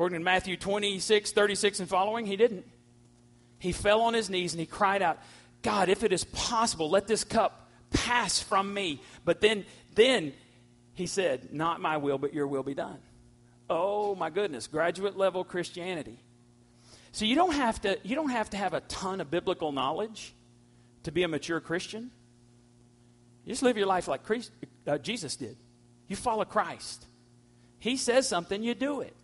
According 0.00 0.20
to 0.20 0.24
Matthew 0.24 0.56
26, 0.56 1.32
36 1.32 1.80
and 1.80 1.86
following, 1.86 2.24
he 2.24 2.38
didn't. 2.38 2.64
He 3.58 3.70
fell 3.70 4.00
on 4.00 4.14
his 4.14 4.30
knees 4.30 4.54
and 4.54 4.60
he 4.60 4.64
cried 4.64 5.02
out, 5.02 5.18
God, 5.60 5.90
if 5.90 6.02
it 6.04 6.10
is 6.10 6.24
possible, 6.24 6.88
let 6.88 7.06
this 7.06 7.22
cup 7.22 7.68
pass 7.90 8.40
from 8.40 8.72
me. 8.72 9.02
But 9.26 9.42
then, 9.42 9.66
then 9.94 10.32
he 10.94 11.06
said, 11.06 11.52
Not 11.52 11.82
my 11.82 11.98
will, 11.98 12.16
but 12.16 12.32
your 12.32 12.46
will 12.46 12.62
be 12.62 12.72
done. 12.72 12.96
Oh 13.68 14.14
my 14.14 14.30
goodness, 14.30 14.68
graduate 14.68 15.18
level 15.18 15.44
Christianity. 15.44 16.18
So 17.12 17.26
you 17.26 17.34
don't 17.34 17.52
have 17.52 17.82
to 17.82 17.98
you 18.02 18.16
don't 18.16 18.30
have 18.30 18.48
to 18.50 18.56
have 18.56 18.72
a 18.72 18.80
ton 18.80 19.20
of 19.20 19.30
biblical 19.30 19.70
knowledge 19.70 20.32
to 21.02 21.12
be 21.12 21.24
a 21.24 21.28
mature 21.28 21.60
Christian. 21.60 22.10
You 23.44 23.52
just 23.52 23.62
live 23.62 23.76
your 23.76 23.86
life 23.86 24.08
like 24.08 24.22
Christ, 24.22 24.50
uh, 24.86 24.96
Jesus 24.96 25.36
did. 25.36 25.58
You 26.08 26.16
follow 26.16 26.46
Christ. 26.46 27.04
He 27.80 27.98
says 27.98 28.26
something, 28.26 28.62
you 28.62 28.74
do 28.74 29.02
it. 29.02 29.14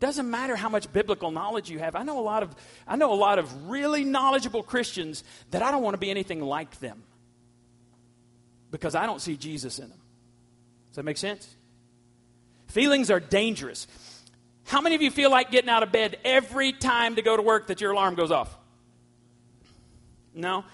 Doesn't 0.00 0.30
matter 0.30 0.56
how 0.56 0.70
much 0.70 0.90
biblical 0.92 1.30
knowledge 1.30 1.70
you 1.70 1.78
have. 1.78 1.94
I 1.94 2.02
know 2.02 2.18
a 2.18 2.22
lot 2.22 2.42
of 2.42 2.54
I 2.88 2.96
know 2.96 3.12
a 3.12 3.14
lot 3.14 3.38
of 3.38 3.68
really 3.68 4.02
knowledgeable 4.02 4.62
Christians 4.62 5.22
that 5.50 5.62
I 5.62 5.70
don't 5.70 5.82
want 5.82 5.94
to 5.94 5.98
be 5.98 6.10
anything 6.10 6.40
like 6.40 6.80
them 6.80 7.02
because 8.70 8.94
I 8.94 9.04
don't 9.04 9.20
see 9.20 9.36
Jesus 9.36 9.78
in 9.78 9.90
them. 9.90 9.98
Does 10.88 10.96
that 10.96 11.04
make 11.04 11.18
sense? 11.18 11.54
Feelings 12.68 13.10
are 13.10 13.20
dangerous. 13.20 13.86
How 14.64 14.80
many 14.80 14.94
of 14.94 15.02
you 15.02 15.10
feel 15.10 15.30
like 15.30 15.50
getting 15.50 15.68
out 15.68 15.82
of 15.82 15.92
bed 15.92 16.16
every 16.24 16.72
time 16.72 17.16
to 17.16 17.22
go 17.22 17.36
to 17.36 17.42
work 17.42 17.66
that 17.66 17.80
your 17.80 17.92
alarm 17.92 18.14
goes 18.14 18.30
off? 18.30 18.56
No? 20.34 20.64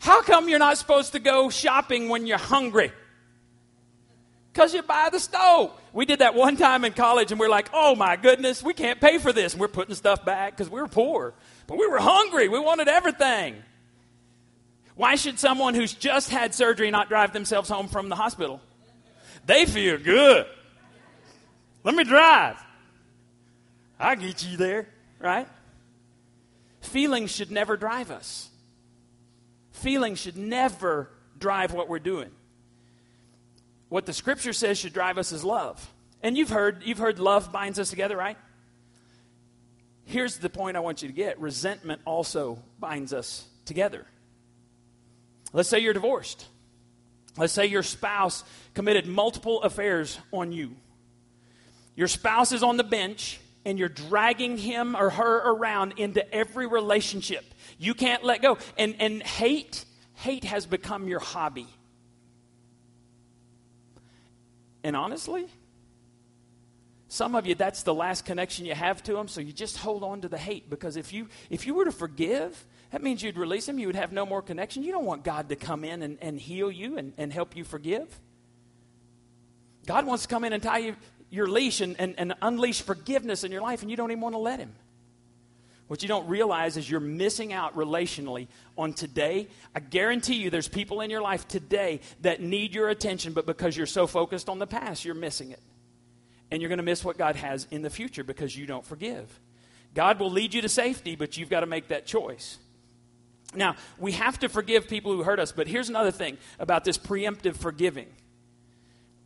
How 0.00 0.22
come 0.22 0.48
you're 0.48 0.58
not 0.58 0.78
supposed 0.78 1.12
to 1.12 1.18
go 1.18 1.50
shopping 1.50 2.08
when 2.08 2.26
you're 2.26 2.38
hungry? 2.38 2.92
Because 4.52 4.74
you 4.74 4.82
buy 4.82 5.08
the 5.10 5.18
stove. 5.18 5.72
We 5.94 6.04
did 6.04 6.18
that 6.18 6.34
one 6.34 6.56
time 6.56 6.84
in 6.84 6.92
college 6.92 7.30
and 7.30 7.40
we're 7.40 7.48
like, 7.48 7.70
oh 7.72 7.94
my 7.94 8.16
goodness, 8.16 8.62
we 8.62 8.74
can't 8.74 9.00
pay 9.00 9.18
for 9.18 9.32
this. 9.32 9.54
And 9.54 9.60
we're 9.60 9.68
putting 9.68 9.94
stuff 9.94 10.24
back 10.24 10.52
because 10.52 10.70
we 10.70 10.80
were 10.80 10.88
poor. 10.88 11.32
But 11.66 11.78
we 11.78 11.86
were 11.86 11.98
hungry. 11.98 12.48
We 12.48 12.58
wanted 12.60 12.88
everything. 12.88 13.56
Why 14.94 15.14
should 15.14 15.38
someone 15.38 15.74
who's 15.74 15.94
just 15.94 16.28
had 16.28 16.54
surgery 16.54 16.90
not 16.90 17.08
drive 17.08 17.32
themselves 17.32 17.70
home 17.70 17.88
from 17.88 18.10
the 18.10 18.16
hospital? 18.16 18.60
They 19.46 19.64
feel 19.64 19.96
good. 19.96 20.46
Let 21.82 21.94
me 21.94 22.04
drive. 22.04 22.62
I'll 23.98 24.16
get 24.16 24.44
you 24.44 24.56
there, 24.58 24.86
right? 25.18 25.48
Feelings 26.82 27.30
should 27.30 27.50
never 27.50 27.76
drive 27.76 28.10
us. 28.10 28.50
Feelings 29.70 30.18
should 30.18 30.36
never 30.36 31.08
drive 31.38 31.72
what 31.72 31.88
we're 31.88 31.98
doing. 31.98 32.30
What 33.92 34.06
the 34.06 34.14
scripture 34.14 34.54
says 34.54 34.78
should 34.78 34.94
drive 34.94 35.18
us 35.18 35.32
is 35.32 35.44
love. 35.44 35.92
And 36.22 36.34
you've 36.34 36.48
heard 36.48 36.82
you've 36.82 36.96
heard 36.96 37.18
love 37.18 37.52
binds 37.52 37.78
us 37.78 37.90
together, 37.90 38.16
right? 38.16 38.38
Here's 40.06 40.38
the 40.38 40.48
point 40.48 40.78
I 40.78 40.80
want 40.80 41.02
you 41.02 41.08
to 41.08 41.14
get. 41.14 41.38
Resentment 41.38 42.00
also 42.06 42.58
binds 42.80 43.12
us 43.12 43.46
together. 43.66 44.06
Let's 45.52 45.68
say 45.68 45.80
you're 45.80 45.92
divorced. 45.92 46.46
Let's 47.36 47.52
say 47.52 47.66
your 47.66 47.82
spouse 47.82 48.44
committed 48.72 49.06
multiple 49.06 49.62
affairs 49.62 50.18
on 50.32 50.52
you. 50.52 50.74
Your 51.94 52.08
spouse 52.08 52.52
is 52.52 52.62
on 52.62 52.78
the 52.78 52.84
bench 52.84 53.40
and 53.66 53.78
you're 53.78 53.90
dragging 53.90 54.56
him 54.56 54.96
or 54.96 55.10
her 55.10 55.50
around 55.50 55.98
into 55.98 56.34
every 56.34 56.66
relationship. 56.66 57.44
You 57.78 57.92
can't 57.92 58.24
let 58.24 58.40
go. 58.40 58.56
And, 58.78 58.96
and 59.00 59.22
hate, 59.22 59.84
hate 60.14 60.44
has 60.44 60.64
become 60.64 61.08
your 61.08 61.20
hobby. 61.20 61.66
And 64.84 64.96
honestly, 64.96 65.46
some 67.08 67.34
of 67.34 67.46
you, 67.46 67.54
that's 67.54 67.82
the 67.82 67.92
last 67.92 68.24
connection 68.24 68.64
you 68.64 68.74
have 68.74 69.02
to 69.02 69.12
them, 69.12 69.28
so 69.28 69.40
you 69.40 69.52
just 69.52 69.76
hold 69.76 70.02
on 70.02 70.22
to 70.22 70.28
the 70.28 70.38
hate. 70.38 70.70
Because 70.70 70.96
if 70.96 71.12
you, 71.12 71.28
if 71.50 71.66
you 71.66 71.74
were 71.74 71.84
to 71.84 71.92
forgive, 71.92 72.64
that 72.90 73.02
means 73.02 73.22
you'd 73.22 73.36
release 73.36 73.68
him, 73.68 73.78
you 73.78 73.86
would 73.86 73.96
have 73.96 74.12
no 74.12 74.24
more 74.24 74.40
connection. 74.40 74.82
You 74.82 74.92
don't 74.92 75.04
want 75.04 75.22
God 75.22 75.50
to 75.50 75.56
come 75.56 75.84
in 75.84 76.02
and, 76.02 76.18
and 76.22 76.40
heal 76.40 76.70
you 76.70 76.98
and, 76.98 77.12
and 77.18 77.32
help 77.32 77.54
you 77.54 77.64
forgive. 77.64 78.08
God 79.86 80.06
wants 80.06 80.22
to 80.22 80.28
come 80.28 80.44
in 80.44 80.52
and 80.52 80.62
tie 80.62 80.78
you 80.78 80.96
your 81.30 81.46
leash 81.46 81.80
and, 81.80 81.96
and, 81.98 82.14
and 82.18 82.34
unleash 82.42 82.82
forgiveness 82.82 83.42
in 83.44 83.52
your 83.52 83.62
life, 83.62 83.82
and 83.82 83.90
you 83.90 83.96
don't 83.96 84.10
even 84.10 84.20
want 84.20 84.34
to 84.34 84.38
let 84.38 84.60
him. 84.60 84.72
What 85.92 86.00
you 86.00 86.08
don't 86.08 86.26
realize 86.26 86.78
is 86.78 86.88
you're 86.88 87.00
missing 87.00 87.52
out 87.52 87.76
relationally 87.76 88.48
on 88.78 88.94
today. 88.94 89.48
I 89.74 89.80
guarantee 89.80 90.36
you 90.36 90.48
there's 90.48 90.66
people 90.66 91.02
in 91.02 91.10
your 91.10 91.20
life 91.20 91.46
today 91.46 92.00
that 92.22 92.40
need 92.40 92.74
your 92.74 92.88
attention, 92.88 93.34
but 93.34 93.44
because 93.44 93.76
you're 93.76 93.84
so 93.84 94.06
focused 94.06 94.48
on 94.48 94.58
the 94.58 94.66
past, 94.66 95.04
you're 95.04 95.14
missing 95.14 95.50
it. 95.50 95.60
And 96.50 96.62
you're 96.62 96.70
going 96.70 96.78
to 96.78 96.82
miss 96.82 97.04
what 97.04 97.18
God 97.18 97.36
has 97.36 97.66
in 97.70 97.82
the 97.82 97.90
future 97.90 98.24
because 98.24 98.56
you 98.56 98.64
don't 98.64 98.86
forgive. 98.86 99.38
God 99.92 100.18
will 100.18 100.30
lead 100.30 100.54
you 100.54 100.62
to 100.62 100.68
safety, 100.70 101.14
but 101.14 101.36
you've 101.36 101.50
got 101.50 101.60
to 101.60 101.66
make 101.66 101.88
that 101.88 102.06
choice. 102.06 102.56
Now, 103.54 103.76
we 103.98 104.12
have 104.12 104.38
to 104.38 104.48
forgive 104.48 104.88
people 104.88 105.12
who 105.12 105.22
hurt 105.24 105.38
us, 105.38 105.52
but 105.52 105.66
here's 105.66 105.90
another 105.90 106.10
thing 106.10 106.38
about 106.58 106.84
this 106.84 106.96
preemptive 106.96 107.56
forgiving. 107.56 108.08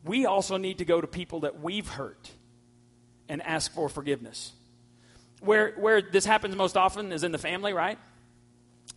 We 0.02 0.26
also 0.26 0.56
need 0.56 0.78
to 0.78 0.84
go 0.84 1.00
to 1.00 1.06
people 1.06 1.38
that 1.42 1.60
we've 1.60 1.86
hurt 1.86 2.28
and 3.28 3.40
ask 3.42 3.72
for 3.72 3.88
forgiveness. 3.88 4.50
Where, 5.40 5.72
where 5.72 6.00
this 6.02 6.24
happens 6.24 6.56
most 6.56 6.76
often 6.76 7.12
is 7.12 7.24
in 7.24 7.32
the 7.32 7.38
family, 7.38 7.72
right? 7.72 7.98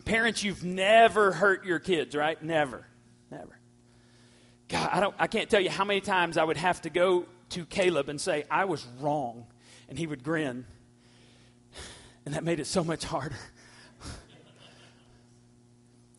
Parents, 0.05 0.43
you've 0.43 0.63
never 0.63 1.31
hurt 1.31 1.65
your 1.65 1.79
kids, 1.79 2.15
right? 2.15 2.41
Never. 2.41 2.85
Never. 3.29 3.59
God, 4.69 4.89
I, 4.91 4.99
don't, 4.99 5.15
I 5.19 5.27
can't 5.27 5.49
tell 5.49 5.59
you 5.59 5.69
how 5.69 5.83
many 5.83 6.01
times 6.01 6.37
I 6.37 6.43
would 6.43 6.57
have 6.57 6.81
to 6.83 6.89
go 6.89 7.25
to 7.49 7.65
Caleb 7.65 8.09
and 8.09 8.21
say, 8.21 8.45
I 8.49 8.65
was 8.65 8.85
wrong. 8.99 9.47
And 9.89 9.97
he 9.97 10.07
would 10.07 10.23
grin. 10.23 10.65
And 12.25 12.35
that 12.35 12.43
made 12.43 12.59
it 12.59 12.67
so 12.67 12.83
much 12.83 13.03
harder. 13.03 13.35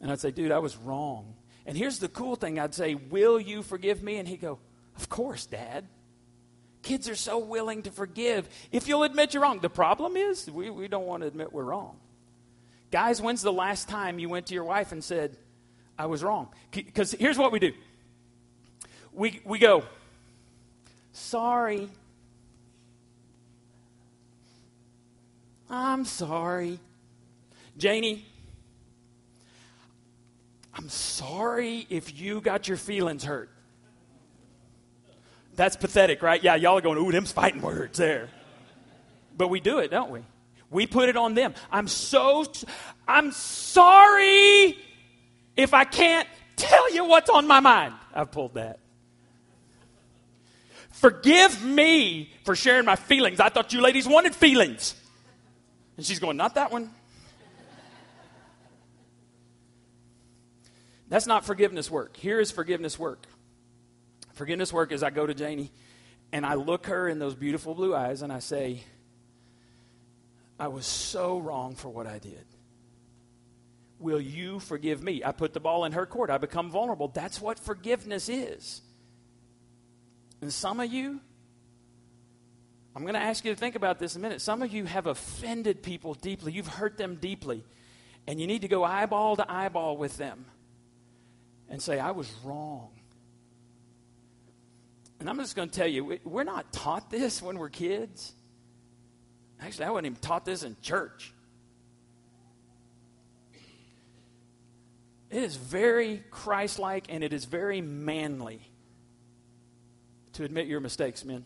And 0.01 0.11
I'd 0.11 0.19
say, 0.21 0.31
dude, 0.31 0.51
I 0.51 0.59
was 0.59 0.77
wrong. 0.77 1.35
And 1.67 1.77
here's 1.77 1.99
the 1.99 2.09
cool 2.09 2.35
thing 2.35 2.59
I'd 2.59 2.75
say, 2.75 2.95
will 2.95 3.39
you 3.39 3.63
forgive 3.63 4.03
me? 4.03 4.17
And 4.17 4.27
he'd 4.27 4.41
go, 4.41 4.59
of 4.97 5.09
course, 5.09 5.47
Dad. 5.47 5.87
Kids 6.83 7.09
are 7.09 7.17
so 7.17 7.39
willing 7.39 7.83
to 7.83 7.91
forgive 7.91 8.49
if 8.73 8.89
you'll 8.89 9.03
admit 9.03 9.35
you're 9.35 9.43
wrong. 9.43 9.61
The 9.61 9.69
problem 9.69 10.17
is, 10.17 10.51
we, 10.51 10.71
we 10.71 10.89
don't 10.89 11.07
want 11.07 11.23
to 11.23 11.27
admit 11.27 11.53
we're 11.53 11.65
wrong. 11.65 11.97
Guys, 12.91 13.21
when's 13.21 13.43
the 13.43 13.53
last 13.53 13.89
time 13.89 14.19
you 14.19 14.29
went 14.29 14.47
to 14.47 14.55
your 14.55 14.65
wife 14.65 14.91
and 14.93 15.05
said, 15.05 15.37
I 15.99 16.07
was 16.07 16.25
wrong? 16.25 16.49
Because 16.71 17.13
here's 17.13 17.39
what 17.39 17.53
we 17.53 17.59
do 17.59 17.73
we, 19.13 19.41
we 19.45 19.59
go, 19.59 19.85
sorry. 21.13 21.89
I'm 25.69 26.05
sorry. 26.05 26.81
Janie, 27.77 28.25
I'm 30.75 30.89
sorry 30.89 31.87
if 31.91 32.19
you 32.19 32.41
got 32.41 32.67
your 32.67 32.77
feelings 32.77 33.23
hurt. 33.23 33.51
That's 35.61 35.77
pathetic, 35.77 36.23
right? 36.23 36.43
Yeah, 36.43 36.55
y'all 36.55 36.79
are 36.79 36.81
going, 36.81 36.97
ooh, 36.97 37.13
them's 37.13 37.33
fighting 37.33 37.61
words 37.61 37.99
there. 37.99 38.31
But 39.37 39.49
we 39.49 39.61
do 39.61 39.81
it, 39.81 39.91
don't 39.91 40.11
we? 40.11 40.21
We 40.71 40.87
put 40.87 41.11
it 41.11 41.19
on 41.19 41.35
them. 41.35 41.53
I'm 41.71 41.87
so, 41.87 42.47
I'm 43.07 43.31
sorry 43.31 44.79
if 45.59 45.75
I 45.75 45.85
can't 45.85 46.27
tell 46.57 46.91
you 46.95 47.05
what's 47.05 47.29
on 47.29 47.47
my 47.47 47.61
mind. 47.61 47.93
I've 48.15 48.31
pulled 48.31 48.55
that. 48.55 48.79
Forgive 50.93 51.63
me 51.63 52.33
for 52.47 52.57
sharing 52.57 52.87
my 52.87 52.97
feelings. 52.97 53.39
I 53.39 53.51
thought 53.51 53.75
you 53.75 53.83
ladies 53.83 54.09
wanted 54.09 54.35
feelings. 54.35 54.95
And 55.99 56.07
she's 56.07 56.21
going, 56.21 56.39
not 56.39 56.55
that 56.55 56.73
one. 56.73 56.91
That's 61.11 61.27
not 61.27 61.45
forgiveness 61.45 61.91
work. 61.91 62.17
Here 62.17 62.41
is 62.41 62.51
forgiveness 62.51 62.99
work. 62.99 63.27
Forgiveness 64.41 64.73
work 64.73 64.91
is 64.91 65.03
I 65.03 65.11
go 65.11 65.27
to 65.27 65.35
Janie 65.35 65.71
and 66.33 66.47
I 66.47 66.55
look 66.55 66.87
her 66.87 67.11
in 67.11 67.19
those 67.19 67.35
beautiful 67.35 67.75
blue 67.75 67.95
eyes 67.95 68.23
and 68.23 68.33
I 68.33 68.39
say, 68.39 68.83
I 70.59 70.69
was 70.69 70.87
so 70.87 71.39
wrong 71.39 71.75
for 71.75 71.91
what 71.91 72.07
I 72.07 72.19
did. 72.19 72.47
Will 73.99 74.19
you 74.19 74.59
forgive 74.59 75.03
me? 75.03 75.23
I 75.23 75.33
put 75.33 75.53
the 75.53 75.61
ball 75.61 75.85
in 75.85 75.93
her 75.93 76.07
court. 76.07 76.31
I 76.31 76.39
become 76.39 76.71
vulnerable. 76.71 77.09
That's 77.09 77.39
what 77.39 77.59
forgiveness 77.59 78.31
is. 78.31 78.81
And 80.41 80.51
some 80.51 80.81
of 80.81 80.91
you, 80.91 81.21
I'm 82.97 83.03
going 83.03 83.13
to 83.13 83.21
ask 83.21 83.45
you 83.45 83.53
to 83.53 83.61
think 83.61 83.75
about 83.75 83.99
this 83.99 84.17
a 84.17 84.19
minute. 84.19 84.41
Some 84.41 84.63
of 84.63 84.73
you 84.73 84.87
have 84.87 85.07
offended 85.07 85.83
people 85.83 86.15
deeply, 86.15 86.53
you've 86.53 86.67
hurt 86.67 86.97
them 86.97 87.17
deeply, 87.17 87.63
and 88.27 88.41
you 88.41 88.47
need 88.47 88.63
to 88.63 88.69
go 88.69 88.85
eyeball 88.85 89.37
to 89.37 89.53
eyeball 89.53 89.99
with 89.99 90.17
them 90.17 90.47
and 91.69 91.83
say, 91.83 91.99
I 91.99 92.13
was 92.13 92.33
wrong. 92.43 92.93
And 95.21 95.29
I'm 95.29 95.37
just 95.37 95.55
going 95.55 95.69
to 95.69 95.75
tell 95.75 95.87
you, 95.87 96.19
we're 96.25 96.45
not 96.45 96.73
taught 96.73 97.11
this 97.11 97.43
when 97.43 97.59
we're 97.59 97.69
kids. 97.69 98.33
Actually, 99.61 99.85
I 99.85 99.91
wasn't 99.91 100.07
even 100.07 100.19
taught 100.21 100.47
this 100.47 100.63
in 100.63 100.77
church. 100.81 101.35
It 105.29 105.43
is 105.43 105.57
very 105.57 106.25
Christ 106.31 106.79
like 106.79 107.07
and 107.11 107.23
it 107.23 107.33
is 107.33 107.45
very 107.45 107.81
manly 107.83 108.61
to 110.33 110.45
admit 110.45 110.67
your 110.67 110.81
mistakes, 110.81 111.25
men. 111.25 111.45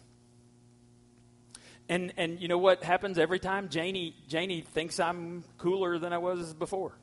And 1.89 2.15
and 2.17 2.41
you 2.41 2.49
know 2.49 2.57
what 2.57 2.83
happens 2.83 3.19
every 3.19 3.39
time? 3.39 3.69
Janie 3.69 4.15
Janie 4.27 4.63
thinks 4.63 4.99
I'm 4.99 5.45
cooler 5.59 5.99
than 5.99 6.15
I 6.15 6.19
was 6.19 6.55
before. 6.55 6.97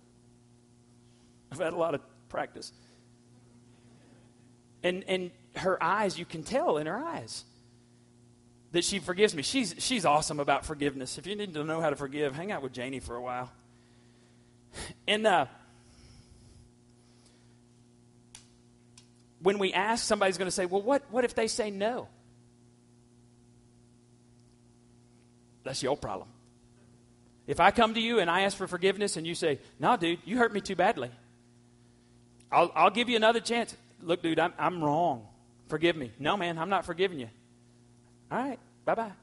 I've 1.51 1.59
had 1.59 1.73
a 1.73 1.77
lot 1.77 1.93
of 1.93 2.01
practice. 2.29 2.71
And 4.81 5.03
and 5.07 5.31
her 5.55 5.81
eyes, 5.81 6.17
you 6.17 6.25
can 6.25 6.43
tell 6.43 6.77
in 6.77 6.87
her 6.87 6.97
eyes 6.97 7.43
that 8.71 8.83
she 8.83 8.99
forgives 8.99 9.35
me. 9.35 9.43
She's 9.43 9.75
she's 9.79 10.05
awesome 10.05 10.39
about 10.39 10.65
forgiveness. 10.65 11.17
If 11.17 11.27
you 11.27 11.35
need 11.35 11.53
to 11.53 11.63
know 11.63 11.81
how 11.81 11.89
to 11.89 11.95
forgive, 11.95 12.35
hang 12.35 12.51
out 12.51 12.61
with 12.61 12.73
Janie 12.73 12.99
for 12.99 13.15
a 13.15 13.21
while. 13.21 13.51
And 15.07 15.27
uh, 15.27 15.47
when 19.41 19.59
we 19.59 19.73
ask, 19.73 20.05
somebody's 20.05 20.37
going 20.37 20.47
to 20.47 20.51
say, 20.51 20.65
"Well, 20.65 20.81
what 20.81 21.03
what 21.11 21.25
if 21.25 21.35
they 21.35 21.47
say 21.47 21.69
no?" 21.69 22.07
That's 25.63 25.83
your 25.83 25.97
problem. 25.97 26.27
If 27.47 27.59
I 27.59 27.71
come 27.71 27.93
to 27.93 27.99
you 27.99 28.19
and 28.19 28.29
I 28.29 28.41
ask 28.41 28.57
for 28.57 28.67
forgiveness 28.67 29.17
and 29.17 29.25
you 29.27 29.35
say, 29.35 29.59
No, 29.79 29.97
dude, 29.97 30.19
you 30.25 30.37
hurt 30.37 30.53
me 30.53 30.61
too 30.61 30.75
badly, 30.75 31.11
I'll, 32.51 32.71
I'll 32.75 32.89
give 32.89 33.09
you 33.09 33.15
another 33.15 33.39
chance. 33.39 33.75
Look, 34.01 34.21
dude, 34.21 34.39
I'm, 34.39 34.53
I'm 34.57 34.83
wrong. 34.83 35.27
Forgive 35.71 35.95
me. 35.95 36.11
No, 36.19 36.35
man, 36.35 36.57
I'm 36.57 36.67
not 36.67 36.83
forgiving 36.83 37.17
you. 37.17 37.29
All 38.29 38.37
right, 38.37 38.59
bye 38.83 38.93
bye. 38.93 39.13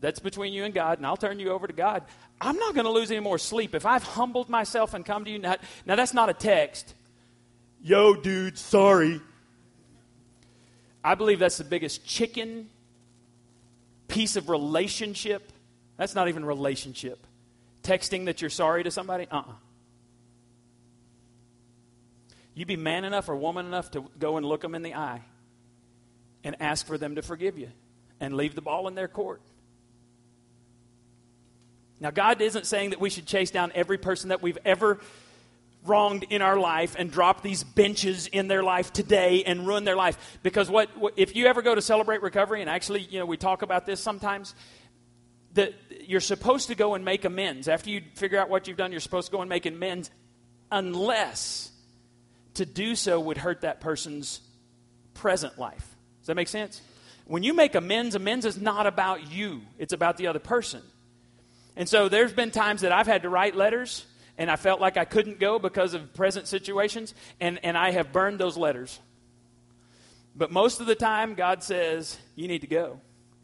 That's 0.00 0.18
between 0.18 0.52
you 0.52 0.64
and 0.64 0.74
God, 0.74 0.98
and 0.98 1.06
I'll 1.06 1.16
turn 1.16 1.38
you 1.38 1.50
over 1.50 1.68
to 1.68 1.72
God. 1.72 2.02
I'm 2.40 2.56
not 2.56 2.74
going 2.74 2.84
to 2.84 2.90
lose 2.90 3.12
any 3.12 3.20
more 3.20 3.38
sleep. 3.38 3.76
If 3.76 3.86
I've 3.86 4.02
humbled 4.02 4.48
myself 4.48 4.92
and 4.92 5.06
come 5.06 5.24
to 5.24 5.30
you, 5.30 5.38
now, 5.38 5.54
now 5.86 5.94
that's 5.94 6.12
not 6.12 6.30
a 6.30 6.32
text. 6.32 6.94
Yo, 7.80 8.16
dude, 8.16 8.58
sorry. 8.58 9.20
I 11.04 11.14
believe 11.14 11.38
that's 11.38 11.58
the 11.58 11.64
biggest 11.64 12.04
chicken 12.04 12.70
piece 14.08 14.34
of 14.34 14.48
relationship. 14.48 15.52
That's 15.96 16.16
not 16.16 16.26
even 16.26 16.44
relationship. 16.44 17.24
Texting 17.84 18.24
that 18.24 18.40
you're 18.40 18.50
sorry 18.50 18.82
to 18.82 18.90
somebody? 18.90 19.28
Uh 19.30 19.36
uh-uh. 19.36 19.52
You 22.60 22.66
be 22.66 22.76
man 22.76 23.06
enough 23.06 23.30
or 23.30 23.36
woman 23.36 23.64
enough 23.64 23.90
to 23.92 24.04
go 24.18 24.36
and 24.36 24.44
look 24.44 24.60
them 24.60 24.74
in 24.74 24.82
the 24.82 24.94
eye 24.94 25.22
and 26.44 26.56
ask 26.60 26.86
for 26.86 26.98
them 26.98 27.14
to 27.14 27.22
forgive 27.22 27.56
you 27.56 27.70
and 28.20 28.34
leave 28.36 28.54
the 28.54 28.60
ball 28.60 28.86
in 28.86 28.94
their 28.94 29.08
court. 29.08 29.40
Now, 32.00 32.10
God 32.10 32.42
isn't 32.42 32.66
saying 32.66 32.90
that 32.90 33.00
we 33.00 33.08
should 33.08 33.24
chase 33.24 33.50
down 33.50 33.72
every 33.74 33.96
person 33.96 34.28
that 34.28 34.42
we've 34.42 34.58
ever 34.62 35.00
wronged 35.86 36.26
in 36.28 36.42
our 36.42 36.58
life 36.58 36.96
and 36.98 37.10
drop 37.10 37.40
these 37.40 37.64
benches 37.64 38.26
in 38.26 38.46
their 38.46 38.62
life 38.62 38.92
today 38.92 39.42
and 39.44 39.66
ruin 39.66 39.84
their 39.84 39.96
life. 39.96 40.38
Because 40.42 40.68
what, 40.68 40.94
what 40.98 41.14
if 41.16 41.34
you 41.34 41.46
ever 41.46 41.62
go 41.62 41.74
to 41.74 41.80
celebrate 41.80 42.20
recovery, 42.20 42.60
and 42.60 42.68
actually, 42.68 43.00
you 43.00 43.20
know, 43.20 43.24
we 43.24 43.38
talk 43.38 43.62
about 43.62 43.86
this 43.86 44.00
sometimes, 44.00 44.54
that 45.54 45.72
you're 46.06 46.20
supposed 46.20 46.68
to 46.68 46.74
go 46.74 46.92
and 46.92 47.06
make 47.06 47.24
amends. 47.24 47.68
After 47.68 47.88
you 47.88 48.02
figure 48.16 48.38
out 48.38 48.50
what 48.50 48.68
you've 48.68 48.76
done, 48.76 48.90
you're 48.90 49.00
supposed 49.00 49.28
to 49.28 49.32
go 49.32 49.40
and 49.40 49.48
make 49.48 49.64
amends, 49.64 50.10
unless 50.70 51.69
to 52.54 52.66
do 52.66 52.94
so 52.94 53.20
would 53.20 53.38
hurt 53.38 53.62
that 53.62 53.80
person's 53.80 54.40
present 55.14 55.58
life. 55.58 55.96
Does 56.20 56.26
that 56.28 56.34
make 56.36 56.48
sense? 56.48 56.80
When 57.26 57.42
you 57.42 57.54
make 57.54 57.74
amends, 57.74 58.14
amends 58.14 58.44
is 58.44 58.60
not 58.60 58.86
about 58.86 59.30
you, 59.30 59.62
it's 59.78 59.92
about 59.92 60.16
the 60.16 60.26
other 60.26 60.38
person. 60.38 60.82
And 61.76 61.88
so 61.88 62.08
there's 62.08 62.32
been 62.32 62.50
times 62.50 62.80
that 62.80 62.92
I've 62.92 63.06
had 63.06 63.22
to 63.22 63.28
write 63.28 63.54
letters 63.54 64.04
and 64.40 64.50
I 64.50 64.56
felt 64.56 64.80
like 64.80 64.96
I 64.96 65.04
couldn't 65.04 65.38
go 65.38 65.58
because 65.58 65.92
of 65.92 66.14
present 66.14 66.46
situations, 66.48 67.14
and, 67.40 67.60
and 67.62 67.76
I 67.76 67.90
have 67.90 68.10
burned 68.10 68.40
those 68.40 68.56
letters. 68.56 68.98
But 70.34 70.50
most 70.50 70.80
of 70.80 70.86
the 70.86 70.94
time, 70.94 71.34
God 71.34 71.62
says, 71.62 72.16
You 72.36 72.48
need 72.48 72.62
to 72.62 72.66
go. 72.66 73.02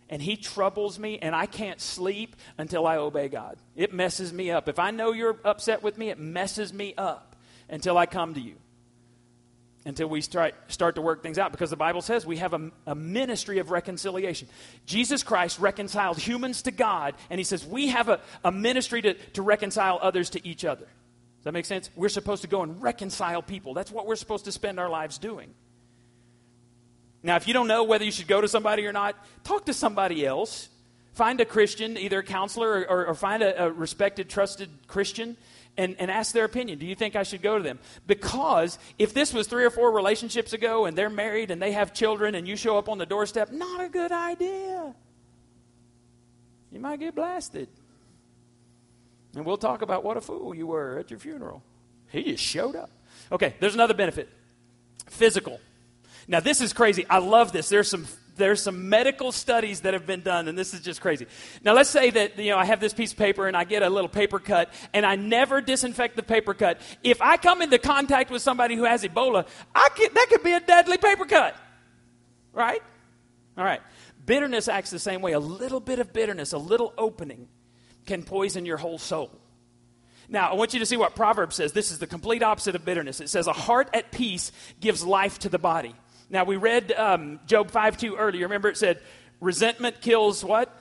And 0.09 0.23
He 0.23 0.39
troubles 0.39 0.99
me, 0.99 1.19
and 1.21 1.35
I 1.35 1.45
can't 1.45 1.83
sleep 1.83 2.35
until 2.57 2.87
I 2.87 2.97
obey 2.97 3.29
God. 3.29 3.59
It 3.77 3.93
messes 3.93 4.33
me 4.33 4.51
up. 4.51 4.71
If 4.71 4.79
I 4.79 4.91
know 4.91 5.13
you're 5.13 5.39
upset 5.45 5.83
with 5.83 5.99
me, 5.99 6.09
it 6.09 6.19
messes 6.19 6.73
me 6.73 6.95
up 6.97 7.37
until 7.69 7.99
I 7.99 8.07
come 8.07 8.33
to 8.33 8.41
you 8.41 8.57
until 9.87 10.09
we 10.09 10.21
start, 10.21 10.55
start 10.67 10.97
to 10.97 11.01
work 11.01 11.23
things 11.23 11.39
out 11.39 11.53
because 11.53 11.71
the 11.71 11.77
Bible 11.77 12.03
says 12.03 12.27
we 12.27 12.39
have 12.39 12.53
a, 12.53 12.71
a, 12.89 12.95
ministry 12.95 13.61
of 13.61 13.71
reconciliation. 13.71 14.49
Jesus 14.85 15.23
Christ 15.23 15.61
reconciled 15.61 16.19
humans 16.19 16.63
to 16.63 16.73
God, 16.73 17.15
and 17.31 17.39
he 17.39 17.45
says 17.45 17.65
we 17.65 17.89
have 17.89 18.09
a, 18.09 18.21
a 18.45 18.51
ministry 18.51 19.01
to, 19.03 19.15
to 19.15 19.43
reconcile 19.43 20.01
others 20.03 20.31
to 20.31 20.47
each 20.47 20.65
other. 20.65 20.85
Does 20.85 21.45
that 21.45 21.53
make 21.53 21.67
sense? 21.67 21.89
We're 21.95 22.09
supposed 22.09 22.43
to 22.43 22.49
go 22.49 22.63
and 22.63 22.83
reconcile 22.83 23.43
people. 23.43 23.75
That's 23.75 23.93
what 23.93 24.07
we're 24.07 24.17
supposed 24.17 24.47
to 24.47 24.53
spend 24.53 24.81
our 24.81 24.91
lives 24.91 25.19
doing. 25.19 25.55
Now, 27.23 27.37
if 27.37 27.47
you 27.47 27.55
don't 27.55 27.69
know 27.69 27.85
whether 27.85 28.05
you 28.05 28.11
should 28.11 28.29
go 28.29 28.41
to 28.41 28.49
somebody 28.49 28.87
or 28.87 28.93
not, 28.93 29.15
talk 29.45 29.67
to 29.67 29.73
somebody 29.73 30.27
else. 30.27 30.69
Find 31.13 31.41
a 31.41 31.45
Christian, 31.45 31.97
either 31.97 32.19
a 32.19 32.25
counselor 32.25 32.69
or, 32.69 32.91
or, 32.91 33.07
or 33.07 33.15
find 33.15 33.43
a, 33.43 33.67
a 33.67 33.71
respected, 33.71 34.29
trusted 34.29 34.69
Christian 34.89 35.37
and, 35.77 35.97
and 35.99 36.11
ask 36.11 36.33
their 36.33 36.45
opinion. 36.45 36.79
Do 36.79 36.87
you 36.87 36.95
think 36.95 37.17
I 37.17 37.23
should 37.23 37.43
go 37.43 37.59
to 37.59 37.65
them? 37.65 37.79
Because 38.07 38.79
if 38.99 39.15
this 39.15 39.33
was 39.33 39.47
three 39.47 39.65
or 39.65 39.71
four 39.71 39.93
relationships 39.93 40.53
ago 40.53 40.87
and 40.87 40.97
they're 40.97 41.11
married 41.11 41.51
and 41.51 41.61
they 41.61 41.73
have 41.73 41.93
children 41.93 42.35
and 42.35 42.47
you 42.47 42.57
show 42.57 42.79
up 42.79 42.89
on 42.89 42.99
the 42.99 43.07
doorstep, 43.07 43.53
not 43.53 43.85
a 43.85 43.89
good 43.89 44.13
idea. 44.13 44.95
You 46.73 46.81
might 46.81 47.01
get 47.01 47.15
blasted. 47.15 47.69
And 49.35 49.45
we'll 49.45 49.59
talk 49.59 49.83
about 49.83 50.03
what 50.03 50.17
a 50.17 50.21
fool 50.21 50.55
you 50.55 50.67
were 50.67 50.99
at 50.99 51.11
your 51.11 51.19
funeral. 51.19 51.63
He 52.09 52.23
just 52.23 52.43
showed 52.43 52.75
up. 52.75 52.91
Okay, 53.31 53.55
there's 53.61 53.75
another 53.75 53.95
benefit 53.95 54.29
physical. 55.09 55.61
Now, 56.29 56.41
this 56.41 56.61
is 56.61 56.73
crazy. 56.73 57.07
I 57.09 57.19
love 57.19 57.53
this. 57.53 57.69
There's 57.69 57.89
some 57.89 58.07
there's 58.37 58.63
some 58.63 58.89
medical 58.89 59.33
studies 59.33 59.81
that 59.81 59.95
have 59.95 60.07
been 60.07 60.21
done, 60.21 60.49
and 60.49 60.57
this 60.57 60.75
is 60.75 60.81
just 60.81 61.01
crazy. 61.01 61.27
Now, 61.65 61.75
let's 61.75 61.91
say 61.91 62.11
that 62.11 62.39
you 62.39 62.51
know 62.51 62.59
I 62.59 62.65
have 62.65 62.81
this 62.81 62.95
piece 62.95 63.13
of 63.13 63.19
paper 63.19 63.47
and 63.47 63.57
I 63.57 63.65
get 63.65 63.83
a 63.83 63.91
little 63.91 64.09
paper 64.09 64.39
cut, 64.39 64.73
and 64.93 65.05
I 65.05 65.17
never 65.17 65.61
disinfect 65.61 66.17
the 66.17 66.23
paper 66.23 66.55
cut. 66.55 66.81
If 67.03 67.21
I 67.21 67.37
come 67.37 67.63
into 67.63 67.79
contact 67.79 68.31
with 68.31 68.43
somebody 68.43 68.77
who 68.77 68.85
has 68.85 69.03
Ebola, 69.03 69.47
I 69.75 69.89
could, 69.97 70.15
that 70.15 70.27
could 70.31 70.43
be 70.43 70.53
a 70.53 70.61
deadly 70.61 70.99
paper 70.99 71.25
cut, 71.25 71.57
right? 72.53 72.83
All 73.57 73.65
right. 73.65 73.81
Bitterness 74.25 74.69
acts 74.69 74.91
the 74.91 74.99
same 74.99 75.23
way. 75.23 75.33
A 75.33 75.41
little 75.41 75.81
bit 75.81 75.99
of 75.99 76.13
bitterness, 76.13 76.53
a 76.53 76.59
little 76.59 76.93
opening, 76.99 77.49
can 78.07 78.23
poison 78.23 78.67
your 78.67 78.77
whole 78.77 78.99
soul. 78.99 79.31
Now, 80.29 80.51
I 80.51 80.55
want 80.55 80.75
you 80.75 80.81
to 80.81 80.87
see 80.87 80.97
what 80.97 81.15
Proverbs 81.15 81.57
says. 81.57 81.73
This 81.73 81.93
is 81.93 81.99
the 81.99 82.07
complete 82.07 82.43
opposite 82.43 82.75
of 82.75 82.85
bitterness. 82.85 83.21
It 83.21 83.29
says, 83.29 83.47
A 83.47 83.53
heart 83.53 83.89
at 83.95 84.11
peace 84.11 84.51
gives 84.81 85.05
life 85.05 85.39
to 85.41 85.49
the 85.49 85.59
body. 85.59 85.95
Now, 86.29 86.45
we 86.45 86.57
read 86.57 86.93
um, 86.93 87.41
Job 87.47 87.71
5 87.71 87.97
2 87.97 88.17
earlier. 88.17 88.43
Remember, 88.47 88.69
it 88.69 88.77
said, 88.77 89.01
resentment 89.41 90.01
kills 90.01 90.45
what? 90.45 90.75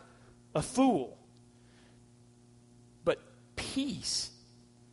A 0.55 0.61
fool. 0.61 1.17
But 3.03 3.19
peace, 3.55 4.31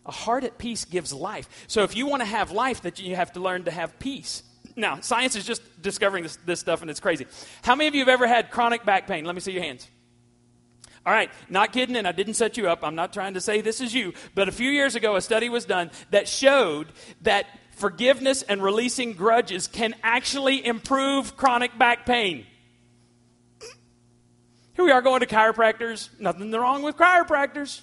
a 0.04 0.12
heart 0.12 0.44
at 0.44 0.58
peace 0.58 0.84
gives 0.84 1.12
life. 1.12 1.48
So, 1.68 1.84
if 1.84 1.96
you 1.96 2.06
want 2.06 2.20
to 2.20 2.26
have 2.26 2.50
life, 2.50 2.82
that 2.82 3.00
you 3.00 3.16
have 3.16 3.32
to 3.32 3.40
learn 3.40 3.64
to 3.64 3.70
have 3.70 3.98
peace. 3.98 4.42
Now, 4.76 5.00
science 5.00 5.36
is 5.36 5.44
just 5.44 5.62
discovering 5.82 6.22
this, 6.22 6.36
this 6.44 6.60
stuff, 6.60 6.82
and 6.82 6.90
it's 6.90 7.00
crazy. 7.00 7.26
How 7.62 7.74
many 7.74 7.88
of 7.88 7.94
you 7.94 8.00
have 8.00 8.08
ever 8.08 8.26
had 8.26 8.50
chronic 8.50 8.84
back 8.84 9.06
pain? 9.06 9.24
Let 9.24 9.34
me 9.34 9.40
see 9.40 9.52
your 9.52 9.62
hands. 9.62 9.86
All 11.04 11.12
right, 11.12 11.30
not 11.48 11.72
kidding, 11.72 11.96
and 11.96 12.06
I 12.06 12.12
didn't 12.12 12.34
set 12.34 12.56
you 12.56 12.68
up. 12.68 12.84
I'm 12.84 12.94
not 12.94 13.12
trying 13.12 13.34
to 13.34 13.40
say 13.40 13.60
this 13.60 13.80
is 13.80 13.92
you, 13.92 14.12
but 14.34 14.48
a 14.48 14.52
few 14.52 14.70
years 14.70 14.94
ago, 14.94 15.16
a 15.16 15.20
study 15.20 15.48
was 15.48 15.64
done 15.64 15.90
that 16.10 16.28
showed 16.28 16.86
that 17.22 17.46
forgiveness 17.82 18.42
and 18.42 18.62
releasing 18.62 19.12
grudges 19.14 19.66
can 19.66 19.92
actually 20.04 20.64
improve 20.64 21.36
chronic 21.36 21.76
back 21.76 22.06
pain. 22.06 22.46
Here 24.76 24.84
we 24.84 24.92
are 24.92 25.02
going 25.02 25.18
to 25.18 25.26
chiropractors. 25.26 26.08
Nothing 26.20 26.52
wrong 26.52 26.84
with 26.84 26.96
chiropractors. 26.96 27.80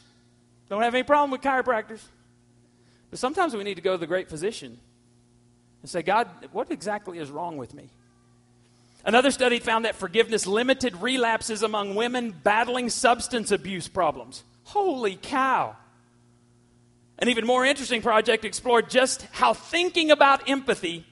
Don't 0.70 0.84
have 0.84 0.96
any 0.96 1.04
problem 1.04 1.32
with 1.32 1.42
chiropractors. 1.42 2.00
But 3.10 3.20
sometimes 3.20 3.54
we 3.54 3.66
need 3.66 3.76
to 3.76 3.82
go 3.82 3.92
to 3.92 3.98
the 3.98 4.08
great 4.08 4.30
physician 4.30 4.80
and 5.82 5.92
say, 5.92 6.02
God, 6.02 6.30
what 6.54 6.72
exactly 6.72 7.20
is 7.20 7.30
wrong 7.30 7.58
with 7.58 7.74
me? 7.74 7.90
Another 9.04 9.32
study 9.32 9.60
found 9.60 9.84
that 9.84 9.96
forgiveness 9.96 10.48
limited 10.48 10.96
relapses 11.02 11.62
among 11.62 11.96
women 11.96 12.32
battling 12.32 12.90
substance 12.90 13.52
abuse 13.52 13.90
problems. 13.90 14.46
Holy 14.64 15.20
cow. 15.22 15.76
An 17.20 17.28
even 17.28 17.46
more 17.46 17.66
interesting 17.66 18.02
project 18.02 18.46
explored 18.46 18.90
just 18.90 19.22
how 19.32 19.54
thinking 19.54 20.10
about 20.10 20.50
empathy 20.50 21.06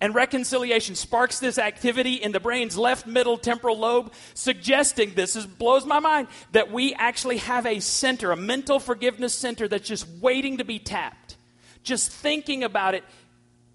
and 0.00 0.12
reconciliation 0.14 0.96
sparks 0.96 1.38
this 1.38 1.58
activity 1.58 2.14
in 2.14 2.32
the 2.32 2.40
brain's 2.40 2.76
left 2.76 3.06
middle 3.06 3.38
temporal 3.38 3.78
lobe, 3.78 4.12
suggesting 4.34 5.14
this 5.14 5.36
is, 5.36 5.46
blows 5.46 5.86
my 5.86 6.00
mind 6.00 6.26
that 6.52 6.72
we 6.72 6.92
actually 6.94 7.38
have 7.38 7.64
a 7.66 7.78
center, 7.80 8.32
a 8.32 8.36
mental 8.36 8.80
forgiveness 8.80 9.32
center 9.32 9.68
that's 9.68 9.88
just 9.88 10.08
waiting 10.20 10.58
to 10.58 10.64
be 10.64 10.80
tapped. 10.80 11.36
Just 11.84 12.10
thinking 12.10 12.64
about 12.64 12.94
it 12.94 13.04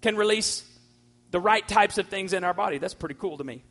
can 0.02 0.16
release 0.16 0.64
the 1.30 1.40
right 1.40 1.66
types 1.66 1.96
of 1.96 2.08
things 2.08 2.34
in 2.34 2.44
our 2.44 2.54
body. 2.54 2.76
That's 2.76 2.94
pretty 2.94 3.16
cool 3.18 3.38
to 3.38 3.44
me. 3.44 3.64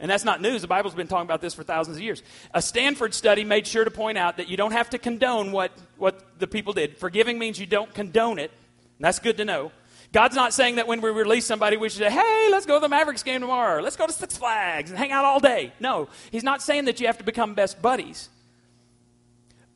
And 0.00 0.10
that's 0.10 0.24
not 0.24 0.40
news. 0.40 0.62
The 0.62 0.68
Bible's 0.68 0.94
been 0.94 1.06
talking 1.06 1.26
about 1.26 1.40
this 1.40 1.54
for 1.54 1.62
thousands 1.62 1.98
of 1.98 2.02
years. 2.02 2.22
A 2.52 2.60
Stanford 2.60 3.14
study 3.14 3.44
made 3.44 3.66
sure 3.66 3.84
to 3.84 3.90
point 3.90 4.18
out 4.18 4.38
that 4.38 4.48
you 4.48 4.56
don't 4.56 4.72
have 4.72 4.90
to 4.90 4.98
condone 4.98 5.52
what, 5.52 5.72
what 5.96 6.38
the 6.38 6.46
people 6.46 6.72
did. 6.72 6.98
Forgiving 6.98 7.38
means 7.38 7.58
you 7.58 7.66
don't 7.66 7.92
condone 7.94 8.38
it. 8.38 8.50
that's 8.98 9.18
good 9.18 9.36
to 9.36 9.44
know. 9.44 9.70
God's 10.12 10.36
not 10.36 10.54
saying 10.54 10.76
that 10.76 10.86
when 10.86 11.00
we 11.00 11.10
release 11.10 11.44
somebody, 11.44 11.76
we 11.76 11.88
should 11.88 11.98
say, 11.98 12.10
hey, 12.10 12.48
let's 12.50 12.66
go 12.66 12.74
to 12.74 12.80
the 12.80 12.88
Mavericks 12.88 13.24
game 13.24 13.40
tomorrow. 13.40 13.82
Let's 13.82 13.96
go 13.96 14.06
to 14.06 14.12
Six 14.12 14.36
Flags 14.36 14.90
and 14.90 14.98
hang 14.98 15.10
out 15.10 15.24
all 15.24 15.40
day. 15.40 15.72
No, 15.80 16.08
He's 16.30 16.44
not 16.44 16.62
saying 16.62 16.84
that 16.84 17.00
you 17.00 17.06
have 17.06 17.18
to 17.18 17.24
become 17.24 17.54
best 17.54 17.82
buddies. 17.82 18.28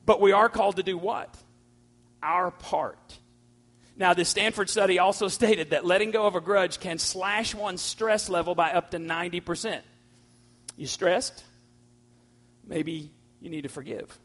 But 0.06 0.20
we 0.20 0.32
are 0.32 0.48
called 0.48 0.76
to 0.76 0.82
do 0.82 0.96
what? 0.96 1.36
Our 2.22 2.50
part. 2.50 3.18
Now, 3.96 4.14
this 4.14 4.28
Stanford 4.28 4.70
study 4.70 5.00
also 5.00 5.26
stated 5.28 5.70
that 5.70 5.84
letting 5.84 6.12
go 6.12 6.26
of 6.26 6.36
a 6.36 6.40
grudge 6.40 6.78
can 6.78 6.98
slash 6.98 7.54
one's 7.54 7.82
stress 7.82 8.28
level 8.28 8.54
by 8.54 8.70
up 8.70 8.92
to 8.92 8.98
90%. 8.98 9.80
You 10.78 10.86
stressed? 10.86 11.44
Maybe 12.66 13.10
you 13.40 13.50
need 13.50 13.62
to 13.62 13.68
forgive. 13.68 14.16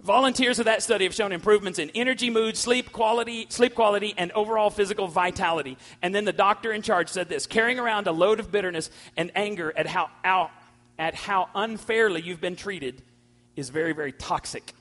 Volunteers 0.00 0.58
of 0.60 0.66
that 0.66 0.82
study 0.82 1.04
have 1.04 1.14
shown 1.14 1.32
improvements 1.32 1.78
in 1.78 1.90
energy, 1.90 2.30
mood, 2.30 2.56
sleep 2.56 2.92
quality, 2.92 3.46
sleep 3.50 3.74
quality, 3.74 4.14
and 4.16 4.32
overall 4.32 4.70
physical 4.70 5.08
vitality. 5.08 5.76
And 6.00 6.14
then 6.14 6.24
the 6.24 6.32
doctor 6.32 6.72
in 6.72 6.82
charge 6.82 7.08
said 7.08 7.28
this: 7.28 7.46
carrying 7.46 7.78
around 7.78 8.06
a 8.06 8.12
load 8.12 8.40
of 8.40 8.50
bitterness 8.50 8.90
and 9.16 9.32
anger 9.34 9.72
at 9.76 9.86
how, 9.86 10.08
how 10.22 10.50
at 10.98 11.14
how 11.14 11.48
unfairly 11.54 12.22
you've 12.22 12.40
been 12.40 12.56
treated 12.56 13.02
is 13.56 13.70
very, 13.70 13.92
very 13.92 14.12
toxic. 14.12 14.72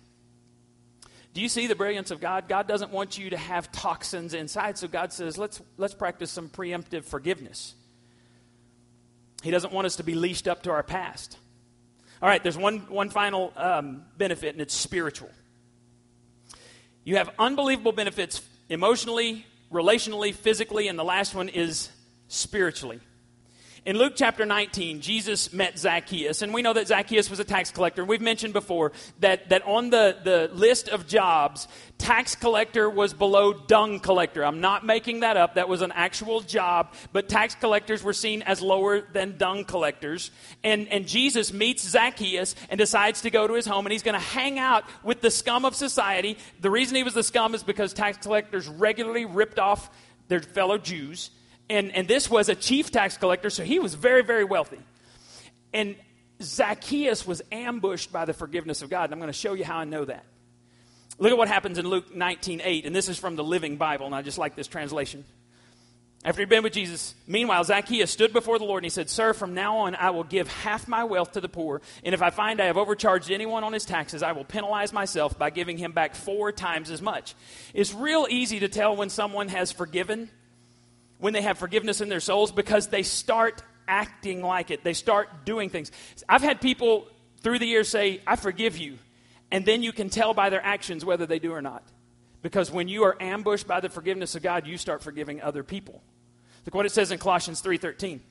Do 1.33 1.41
you 1.41 1.49
see 1.49 1.67
the 1.67 1.75
brilliance 1.75 2.11
of 2.11 2.21
God? 2.21 2.47
God 2.47 2.67
doesn't 2.67 2.91
want 2.91 3.17
you 3.17 3.31
to 3.31 3.37
have 3.37 3.71
toxins 3.71 4.33
inside, 4.33 4.77
so 4.77 4.87
God 4.87 5.13
says, 5.13 5.37
let's, 5.37 5.61
let's 5.77 5.93
practice 5.93 6.29
some 6.29 6.49
preemptive 6.49 7.03
forgiveness. 7.03 7.73
He 9.41 9.51
doesn't 9.51 9.73
want 9.73 9.85
us 9.85 9.97
to 9.97 10.03
be 10.03 10.15
leashed 10.15 10.47
up 10.47 10.63
to 10.63 10.71
our 10.71 10.83
past. 10.83 11.37
All 12.21 12.27
right, 12.27 12.43
there's 12.43 12.57
one, 12.57 12.79
one 12.89 13.09
final 13.09 13.53
um, 13.55 14.03
benefit, 14.17 14.53
and 14.53 14.61
it's 14.61 14.73
spiritual. 14.73 15.29
You 17.05 17.15
have 17.15 17.31
unbelievable 17.39 17.93
benefits 17.93 18.41
emotionally, 18.67 19.45
relationally, 19.71 20.33
physically, 20.33 20.87
and 20.87 20.99
the 20.99 21.03
last 21.03 21.33
one 21.33 21.47
is 21.47 21.89
spiritually. 22.27 22.99
In 23.85 23.97
Luke 23.97 24.13
chapter 24.15 24.45
19, 24.45 24.99
Jesus 24.99 25.53
met 25.53 25.79
Zacchaeus, 25.79 26.41
and 26.41 26.53
we 26.53 26.61
know 26.61 26.73
that 26.73 26.89
Zacchaeus 26.89 27.29
was 27.29 27.39
a 27.39 27.45
tax 27.45 27.71
collector. 27.71 28.03
We've 28.03 28.19
mentioned 28.19 28.51
before 28.51 28.91
that, 29.21 29.49
that 29.49 29.65
on 29.65 29.89
the, 29.89 30.17
the 30.21 30.49
list 30.53 30.89
of 30.89 31.07
jobs, 31.07 31.65
tax 31.97 32.35
collector 32.35 32.89
was 32.89 33.13
below 33.13 33.53
dung 33.53 34.01
collector. 34.01 34.43
I'm 34.43 34.59
not 34.59 34.85
making 34.85 35.21
that 35.21 35.37
up. 35.37 35.55
That 35.55 35.69
was 35.69 35.81
an 35.81 35.93
actual 35.93 36.41
job, 36.41 36.93
but 37.13 37.29
tax 37.29 37.55
collectors 37.55 38.03
were 38.03 38.11
seen 38.11 38.41
as 38.41 38.61
lower 38.61 38.99
than 38.99 39.37
dung 39.37 39.63
collectors. 39.63 40.29
And, 40.61 40.89
and 40.89 41.07
Jesus 41.07 41.53
meets 41.53 41.87
Zacchaeus 41.87 42.55
and 42.69 42.77
decides 42.77 43.21
to 43.21 43.29
go 43.29 43.47
to 43.47 43.53
his 43.53 43.65
home, 43.65 43.85
and 43.85 43.93
he's 43.93 44.03
going 44.03 44.19
to 44.19 44.25
hang 44.25 44.59
out 44.59 44.83
with 45.03 45.21
the 45.21 45.31
scum 45.31 45.63
of 45.63 45.73
society. 45.73 46.37
The 46.59 46.69
reason 46.69 46.97
he 46.97 47.03
was 47.03 47.13
the 47.13 47.23
scum 47.23 47.55
is 47.55 47.63
because 47.63 47.93
tax 47.93 48.17
collectors 48.17 48.67
regularly 48.67 49.23
ripped 49.23 49.57
off 49.57 49.89
their 50.27 50.41
fellow 50.41 50.77
Jews 50.77 51.31
and, 51.69 51.95
and 51.95 52.07
this 52.07 52.29
was 52.29 52.49
a 52.49 52.55
chief 52.55 52.91
tax 52.91 53.17
collector, 53.17 53.49
so 53.49 53.63
he 53.63 53.79
was 53.79 53.93
very, 53.93 54.23
very 54.23 54.43
wealthy. 54.43 54.79
And 55.73 55.95
Zacchaeus 56.41 57.27
was 57.27 57.41
ambushed 57.51 58.11
by 58.11 58.25
the 58.25 58.33
forgiveness 58.33 58.81
of 58.81 58.89
God. 58.89 59.05
And 59.05 59.13
I'm 59.13 59.19
going 59.19 59.31
to 59.31 59.37
show 59.37 59.53
you 59.53 59.65
how 59.65 59.77
I 59.77 59.83
know 59.83 60.05
that. 60.05 60.25
Look 61.19 61.31
at 61.31 61.37
what 61.37 61.49
happens 61.49 61.77
in 61.77 61.85
Luke 61.85 62.15
19 62.15 62.61
8, 62.63 62.85
and 62.85 62.95
this 62.95 63.09
is 63.09 63.19
from 63.19 63.35
the 63.35 63.43
Living 63.43 63.75
Bible, 63.75 64.05
and 64.05 64.15
I 64.15 64.21
just 64.21 64.37
like 64.37 64.55
this 64.55 64.67
translation. 64.67 65.25
After 66.23 66.41
he'd 66.41 66.49
been 66.49 66.63
with 66.63 66.73
Jesus, 66.73 67.13
meanwhile, 67.27 67.63
Zacchaeus 67.63 68.11
stood 68.11 68.33
before 68.33 68.59
the 68.59 68.65
Lord 68.65 68.83
and 68.83 68.85
he 68.85 68.89
said, 68.89 69.09
Sir, 69.09 69.33
from 69.33 69.53
now 69.53 69.77
on 69.79 69.95
I 69.95 70.09
will 70.09 70.25
give 70.25 70.49
half 70.49 70.85
my 70.85 71.05
wealth 71.05 71.33
to 71.33 71.41
the 71.41 71.47
poor, 71.47 71.81
and 72.03 72.13
if 72.13 72.21
I 72.21 72.29
find 72.29 72.61
I 72.61 72.65
have 72.65 72.77
overcharged 72.77 73.31
anyone 73.31 73.63
on 73.63 73.73
his 73.73 73.85
taxes, 73.85 74.23
I 74.23 74.31
will 74.31 74.45
penalize 74.45 74.93
myself 74.93 75.37
by 75.37 75.49
giving 75.49 75.77
him 75.77 75.91
back 75.91 76.15
four 76.15 76.53
times 76.53 76.89
as 76.89 77.01
much. 77.01 77.35
It's 77.73 77.93
real 77.93 78.25
easy 78.29 78.61
to 78.61 78.69
tell 78.69 78.95
when 78.95 79.09
someone 79.09 79.49
has 79.49 79.71
forgiven 79.73 80.29
when 81.19 81.33
they 81.33 81.41
have 81.41 81.57
forgiveness 81.57 82.01
in 82.01 82.09
their 82.09 82.19
souls 82.19 82.51
because 82.51 82.87
they 82.87 83.03
start 83.03 83.61
acting 83.87 84.41
like 84.41 84.71
it. 84.71 84.83
They 84.83 84.93
start 84.93 85.45
doing 85.45 85.69
things. 85.69 85.91
I've 86.27 86.41
had 86.41 86.61
people 86.61 87.07
through 87.41 87.59
the 87.59 87.65
years 87.65 87.89
say, 87.89 88.21
I 88.25 88.35
forgive 88.35 88.77
you. 88.77 88.97
And 89.51 89.65
then 89.65 89.83
you 89.83 89.91
can 89.91 90.09
tell 90.09 90.33
by 90.33 90.49
their 90.49 90.63
actions 90.63 91.03
whether 91.03 91.25
they 91.25 91.39
do 91.39 91.51
or 91.51 91.61
not. 91.61 91.83
Because 92.41 92.71
when 92.71 92.87
you 92.87 93.03
are 93.03 93.17
ambushed 93.19 93.67
by 93.67 93.79
the 93.79 93.89
forgiveness 93.89 94.35
of 94.35 94.43
God, 94.43 94.65
you 94.65 94.77
start 94.77 95.03
forgiving 95.03 95.41
other 95.41 95.63
people. 95.63 96.01
Look 96.65 96.75
what 96.75 96.85
it 96.85 96.91
says 96.91 97.11
in 97.11 97.17
Colossians 97.17 97.61
3:13. 97.61 98.21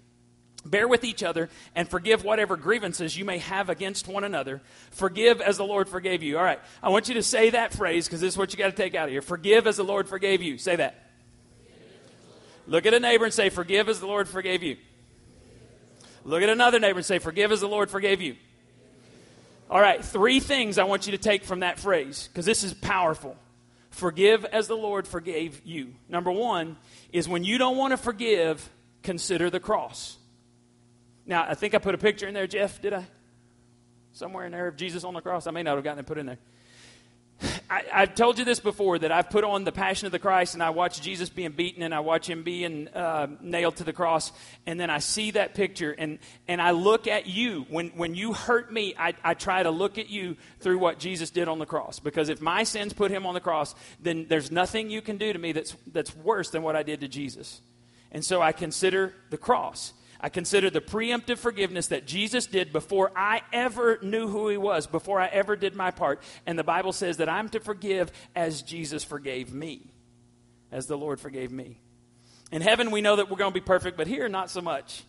Bear 0.64 0.88
with 0.88 1.04
each 1.04 1.22
other 1.22 1.50
and 1.74 1.88
forgive 1.88 2.24
whatever 2.24 2.56
grievances 2.56 3.16
you 3.16 3.24
may 3.24 3.38
have 3.38 3.68
against 3.68 4.08
one 4.08 4.24
another. 4.24 4.60
Forgive 4.90 5.40
as 5.40 5.56
the 5.56 5.64
Lord 5.64 5.88
forgave 5.88 6.22
you. 6.22 6.36
All 6.36 6.44
right. 6.44 6.60
I 6.82 6.88
want 6.88 7.08
you 7.08 7.14
to 7.14 7.22
say 7.22 7.50
that 7.50 7.72
phrase 7.72 8.06
because 8.06 8.20
this 8.20 8.34
is 8.34 8.38
what 8.38 8.52
you 8.52 8.58
got 8.58 8.66
to 8.66 8.76
take 8.76 8.94
out 8.94 9.04
of 9.04 9.12
here. 9.12 9.22
Forgive 9.22 9.66
as 9.66 9.76
the 9.76 9.84
Lord 9.84 10.08
forgave 10.08 10.42
you. 10.42 10.58
Say 10.58 10.76
that. 10.76 11.07
Look 12.68 12.84
at 12.84 12.92
a 12.92 13.00
neighbor 13.00 13.24
and 13.24 13.34
say, 13.34 13.48
Forgive 13.48 13.88
as 13.88 13.98
the 13.98 14.06
Lord 14.06 14.28
forgave 14.28 14.62
you. 14.62 14.76
Look 16.24 16.42
at 16.42 16.50
another 16.50 16.78
neighbor 16.78 16.98
and 16.98 17.06
say, 17.06 17.18
Forgive 17.18 17.50
as 17.50 17.60
the 17.60 17.68
Lord 17.68 17.90
forgave 17.90 18.20
you. 18.20 18.36
All 19.70 19.80
right, 19.80 20.04
three 20.04 20.38
things 20.38 20.78
I 20.78 20.84
want 20.84 21.06
you 21.06 21.12
to 21.12 21.18
take 21.18 21.44
from 21.44 21.60
that 21.60 21.78
phrase 21.78 22.28
because 22.28 22.44
this 22.44 22.62
is 22.62 22.74
powerful. 22.74 23.36
Forgive 23.90 24.44
as 24.44 24.68
the 24.68 24.76
Lord 24.76 25.08
forgave 25.08 25.62
you. 25.64 25.94
Number 26.08 26.30
one 26.30 26.76
is 27.10 27.26
when 27.26 27.42
you 27.42 27.58
don't 27.58 27.76
want 27.76 27.92
to 27.92 27.96
forgive, 27.96 28.68
consider 29.02 29.50
the 29.50 29.60
cross. 29.60 30.16
Now, 31.26 31.46
I 31.48 31.54
think 31.54 31.74
I 31.74 31.78
put 31.78 31.94
a 31.94 31.98
picture 31.98 32.28
in 32.28 32.34
there, 32.34 32.46
Jeff, 32.46 32.80
did 32.80 32.92
I? 32.92 33.06
Somewhere 34.12 34.44
in 34.46 34.52
there 34.52 34.68
of 34.68 34.76
Jesus 34.76 35.04
on 35.04 35.14
the 35.14 35.20
cross. 35.20 35.46
I 35.46 35.50
may 35.52 35.62
not 35.62 35.76
have 35.76 35.84
gotten 35.84 35.98
it 35.98 36.06
put 36.06 36.18
in 36.18 36.26
there. 36.26 36.38
I, 37.70 38.00
have 38.00 38.14
told 38.14 38.38
you 38.38 38.46
this 38.46 38.60
before 38.60 38.98
that 38.98 39.12
I've 39.12 39.28
put 39.28 39.44
on 39.44 39.64
the 39.64 39.72
Passion 39.72 40.06
of 40.06 40.12
the 40.12 40.18
Christ 40.18 40.54
and 40.54 40.62
I 40.62 40.70
watch 40.70 41.02
Jesus 41.02 41.28
being 41.28 41.52
beaten 41.52 41.82
and 41.82 41.94
I 41.94 42.00
watch 42.00 42.28
him 42.28 42.42
being 42.42 42.88
uh, 42.88 43.26
nailed 43.42 43.76
to 43.76 43.84
the 43.84 43.92
cross 43.92 44.32
and 44.66 44.80
then 44.80 44.88
I 44.88 45.00
see 45.00 45.32
that 45.32 45.54
picture 45.54 45.92
and, 45.92 46.18
and 46.46 46.62
I 46.62 46.70
look 46.70 47.06
at 47.06 47.26
you. 47.26 47.66
When, 47.68 47.88
when 47.88 48.14
you 48.14 48.32
hurt 48.32 48.72
me, 48.72 48.94
I, 48.98 49.12
I 49.22 49.34
try 49.34 49.62
to 49.62 49.70
look 49.70 49.98
at 49.98 50.08
you 50.08 50.38
through 50.60 50.78
what 50.78 50.98
Jesus 50.98 51.28
did 51.28 51.46
on 51.46 51.58
the 51.58 51.66
cross. 51.66 51.98
Because 51.98 52.30
if 52.30 52.40
my 52.40 52.64
sins 52.64 52.94
put 52.94 53.10
him 53.10 53.26
on 53.26 53.34
the 53.34 53.40
cross, 53.40 53.74
then 54.00 54.26
there's 54.28 54.50
nothing 54.50 54.88
you 54.88 55.02
can 55.02 55.18
do 55.18 55.30
to 55.30 55.38
me 55.38 55.52
that's, 55.52 55.76
that's 55.92 56.16
worse 56.16 56.48
than 56.48 56.62
what 56.62 56.74
I 56.74 56.82
did 56.82 57.00
to 57.00 57.08
Jesus. 57.08 57.60
And 58.10 58.24
so 58.24 58.40
I 58.40 58.52
consider 58.52 59.12
the 59.28 59.36
cross. 59.36 59.92
I 60.20 60.28
consider 60.28 60.68
the 60.68 60.80
preemptive 60.80 61.38
forgiveness 61.38 61.88
that 61.88 62.06
Jesus 62.06 62.46
did 62.46 62.72
before 62.72 63.12
I 63.14 63.42
ever 63.52 63.98
knew 64.02 64.26
who 64.26 64.48
he 64.48 64.56
was, 64.56 64.88
before 64.88 65.20
I 65.20 65.26
ever 65.28 65.54
did 65.54 65.76
my 65.76 65.92
part. 65.92 66.20
And 66.44 66.58
the 66.58 66.64
Bible 66.64 66.92
says 66.92 67.18
that 67.18 67.28
I'm 67.28 67.48
to 67.50 67.60
forgive 67.60 68.10
as 68.34 68.62
Jesus 68.62 69.04
forgave 69.04 69.52
me, 69.52 69.92
as 70.72 70.86
the 70.86 70.98
Lord 70.98 71.20
forgave 71.20 71.52
me. 71.52 71.78
In 72.50 72.62
heaven, 72.62 72.90
we 72.90 73.00
know 73.00 73.16
that 73.16 73.30
we're 73.30 73.36
going 73.36 73.52
to 73.52 73.60
be 73.60 73.64
perfect, 73.64 73.96
but 73.96 74.08
here, 74.08 74.28
not 74.28 74.50
so 74.50 74.60
much. 74.60 75.04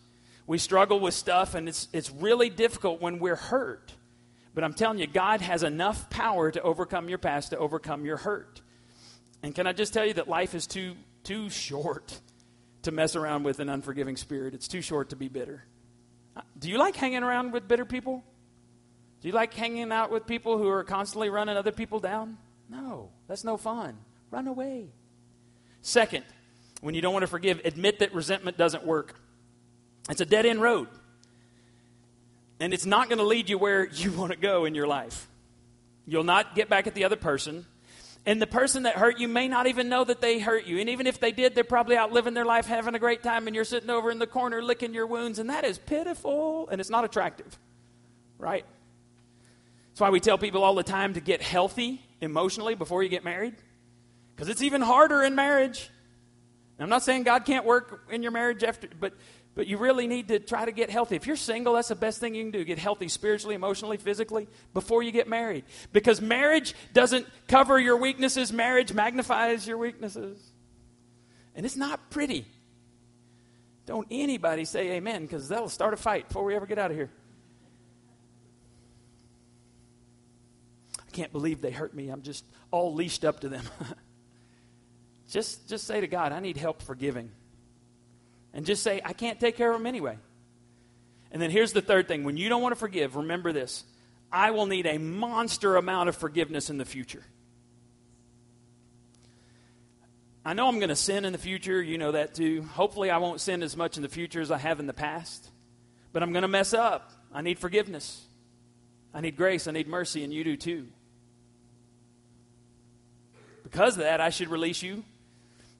We 0.46 0.58
struggle 0.58 1.00
with 1.00 1.14
stuff, 1.14 1.54
and 1.54 1.68
it's, 1.68 1.88
it's 1.92 2.10
really 2.10 2.50
difficult 2.50 3.00
when 3.00 3.18
we're 3.18 3.36
hurt. 3.36 3.92
But 4.54 4.62
I'm 4.62 4.74
telling 4.74 4.98
you, 4.98 5.06
God 5.08 5.40
has 5.40 5.62
enough 5.64 6.08
power 6.10 6.50
to 6.52 6.62
overcome 6.62 7.08
your 7.08 7.18
past, 7.18 7.50
to 7.50 7.58
overcome 7.58 8.04
your 8.04 8.16
hurt. 8.16 8.60
And 9.42 9.54
can 9.54 9.66
I 9.66 9.72
just 9.72 9.92
tell 9.92 10.06
you 10.06 10.14
that 10.14 10.28
life 10.28 10.54
is 10.54 10.66
too, 10.66 10.94
too 11.24 11.50
short 11.50 12.20
to 12.82 12.92
mess 12.92 13.16
around 13.16 13.42
with 13.42 13.60
an 13.60 13.68
unforgiving 13.68 14.16
spirit. 14.16 14.54
It's 14.54 14.68
too 14.68 14.80
short 14.80 15.10
to 15.10 15.16
be 15.16 15.28
bitter. 15.28 15.64
Uh, 16.36 16.42
do 16.58 16.70
you 16.70 16.78
like 16.78 16.96
hanging 16.96 17.22
around 17.22 17.52
with 17.52 17.68
bitter 17.68 17.84
people? 17.84 18.24
Do 19.20 19.28
you 19.28 19.34
like 19.34 19.52
hanging 19.52 19.92
out 19.92 20.10
with 20.10 20.26
people 20.26 20.56
who 20.56 20.68
are 20.68 20.84
constantly 20.84 21.28
running 21.28 21.56
other 21.56 21.72
people 21.72 22.00
down? 22.00 22.38
No, 22.68 23.10
that's 23.28 23.44
no 23.44 23.56
fun. 23.56 23.98
Run 24.30 24.46
away. 24.46 24.88
Second, 25.82 26.24
when 26.80 26.94
you 26.94 27.02
don't 27.02 27.12
want 27.12 27.24
to 27.24 27.26
forgive, 27.26 27.60
admit 27.64 27.98
that 27.98 28.14
resentment 28.14 28.56
doesn't 28.56 28.86
work. 28.86 29.14
It's 30.08 30.20
a 30.20 30.26
dead 30.26 30.46
end 30.46 30.62
road. 30.62 30.88
And 32.60 32.72
it's 32.72 32.86
not 32.86 33.08
going 33.08 33.18
to 33.18 33.24
lead 33.24 33.48
you 33.48 33.58
where 33.58 33.86
you 33.92 34.12
want 34.12 34.32
to 34.32 34.38
go 34.38 34.64
in 34.64 34.74
your 34.74 34.86
life. 34.86 35.28
You'll 36.06 36.24
not 36.24 36.54
get 36.54 36.68
back 36.68 36.86
at 36.86 36.94
the 36.94 37.04
other 37.04 37.16
person. 37.16 37.66
And 38.26 38.40
the 38.40 38.46
person 38.46 38.82
that 38.82 38.96
hurt 38.96 39.18
you 39.18 39.28
may 39.28 39.48
not 39.48 39.66
even 39.66 39.88
know 39.88 40.04
that 40.04 40.20
they 40.20 40.38
hurt 40.38 40.66
you. 40.66 40.78
And 40.78 40.90
even 40.90 41.06
if 41.06 41.18
they 41.20 41.32
did, 41.32 41.54
they're 41.54 41.64
probably 41.64 41.96
out 41.96 42.12
living 42.12 42.34
their 42.34 42.44
life, 42.44 42.66
having 42.66 42.94
a 42.94 42.98
great 42.98 43.22
time, 43.22 43.46
and 43.46 43.56
you're 43.56 43.64
sitting 43.64 43.88
over 43.88 44.10
in 44.10 44.18
the 44.18 44.26
corner 44.26 44.62
licking 44.62 44.92
your 44.92 45.06
wounds. 45.06 45.38
And 45.38 45.48
that 45.48 45.64
is 45.64 45.78
pitiful 45.78 46.68
and 46.68 46.80
it's 46.80 46.90
not 46.90 47.04
attractive, 47.04 47.58
right? 48.38 48.64
That's 49.90 50.00
why 50.00 50.10
we 50.10 50.20
tell 50.20 50.38
people 50.38 50.62
all 50.62 50.74
the 50.74 50.82
time 50.82 51.14
to 51.14 51.20
get 51.20 51.40
healthy 51.40 52.02
emotionally 52.20 52.74
before 52.74 53.02
you 53.02 53.08
get 53.08 53.24
married, 53.24 53.54
because 54.34 54.48
it's 54.48 54.62
even 54.62 54.82
harder 54.82 55.22
in 55.22 55.34
marriage. 55.34 55.90
I'm 56.78 56.88
not 56.88 57.02
saying 57.02 57.24
God 57.24 57.44
can't 57.44 57.66
work 57.66 58.06
in 58.10 58.22
your 58.22 58.32
marriage 58.32 58.64
after, 58.64 58.88
but 58.98 59.12
but 59.54 59.66
you 59.66 59.78
really 59.78 60.06
need 60.06 60.28
to 60.28 60.38
try 60.38 60.64
to 60.64 60.72
get 60.72 60.90
healthy. 60.90 61.16
If 61.16 61.26
you're 61.26 61.36
single, 61.36 61.74
that's 61.74 61.88
the 61.88 61.96
best 61.96 62.20
thing 62.20 62.34
you 62.34 62.42
can 62.42 62.52
do. 62.52 62.64
Get 62.64 62.78
healthy 62.78 63.08
spiritually, 63.08 63.54
emotionally, 63.54 63.96
physically 63.96 64.48
before 64.72 65.02
you 65.02 65.10
get 65.10 65.28
married. 65.28 65.64
Because 65.92 66.20
marriage 66.20 66.74
doesn't 66.92 67.26
cover 67.48 67.78
your 67.78 67.96
weaknesses, 67.96 68.52
marriage 68.52 68.92
magnifies 68.92 69.66
your 69.66 69.78
weaknesses. 69.78 70.38
And 71.54 71.66
it's 71.66 71.76
not 71.76 72.10
pretty 72.10 72.46
Don't 73.86 74.06
anybody 74.10 74.64
say 74.64 74.92
amen 74.92 75.22
because 75.22 75.48
that'll 75.48 75.68
start 75.68 75.94
a 75.94 75.96
fight 75.96 76.28
before 76.28 76.44
we 76.44 76.54
ever 76.54 76.66
get 76.66 76.78
out 76.78 76.92
of 76.92 76.96
here. 76.96 77.10
I 81.00 81.10
can't 81.10 81.32
believe 81.32 81.60
they 81.60 81.72
hurt 81.72 81.92
me. 81.92 82.08
I'm 82.08 82.22
just 82.22 82.44
all 82.70 82.94
leashed 82.94 83.24
up 83.24 83.40
to 83.40 83.48
them. 83.48 83.64
just, 85.28 85.68
just 85.68 85.88
say 85.88 86.00
to 86.00 86.06
God, 86.06 86.30
I 86.30 86.38
need 86.38 86.56
help 86.56 86.82
forgiving. 86.82 87.32
And 88.52 88.66
just 88.66 88.82
say, 88.82 89.00
I 89.04 89.12
can't 89.12 89.38
take 89.38 89.56
care 89.56 89.70
of 89.70 89.78
them 89.78 89.86
anyway. 89.86 90.18
And 91.32 91.40
then 91.40 91.50
here's 91.50 91.72
the 91.72 91.82
third 91.82 92.08
thing 92.08 92.24
when 92.24 92.36
you 92.36 92.48
don't 92.48 92.62
want 92.62 92.72
to 92.72 92.78
forgive, 92.78 93.16
remember 93.16 93.52
this 93.52 93.84
I 94.32 94.50
will 94.50 94.66
need 94.66 94.86
a 94.86 94.98
monster 94.98 95.76
amount 95.76 96.08
of 96.08 96.16
forgiveness 96.16 96.70
in 96.70 96.78
the 96.78 96.84
future. 96.84 97.24
I 100.44 100.54
know 100.54 100.68
I'm 100.68 100.78
going 100.78 100.88
to 100.88 100.96
sin 100.96 101.24
in 101.24 101.32
the 101.32 101.38
future. 101.38 101.82
You 101.82 101.98
know 101.98 102.12
that 102.12 102.34
too. 102.34 102.62
Hopefully, 102.62 103.10
I 103.10 103.18
won't 103.18 103.40
sin 103.40 103.62
as 103.62 103.76
much 103.76 103.96
in 103.96 104.02
the 104.02 104.08
future 104.08 104.40
as 104.40 104.50
I 104.50 104.58
have 104.58 104.80
in 104.80 104.86
the 104.86 104.94
past. 104.94 105.50
But 106.12 106.22
I'm 106.22 106.32
going 106.32 106.42
to 106.42 106.48
mess 106.48 106.72
up. 106.72 107.12
I 107.32 107.42
need 107.42 107.58
forgiveness. 107.58 108.24
I 109.12 109.20
need 109.20 109.36
grace. 109.36 109.68
I 109.68 109.72
need 109.72 109.86
mercy, 109.86 110.24
and 110.24 110.32
you 110.32 110.42
do 110.42 110.56
too. 110.56 110.88
Because 113.62 113.96
of 113.96 114.02
that, 114.02 114.20
I 114.20 114.30
should 114.30 114.48
release 114.48 114.82
you 114.82 115.04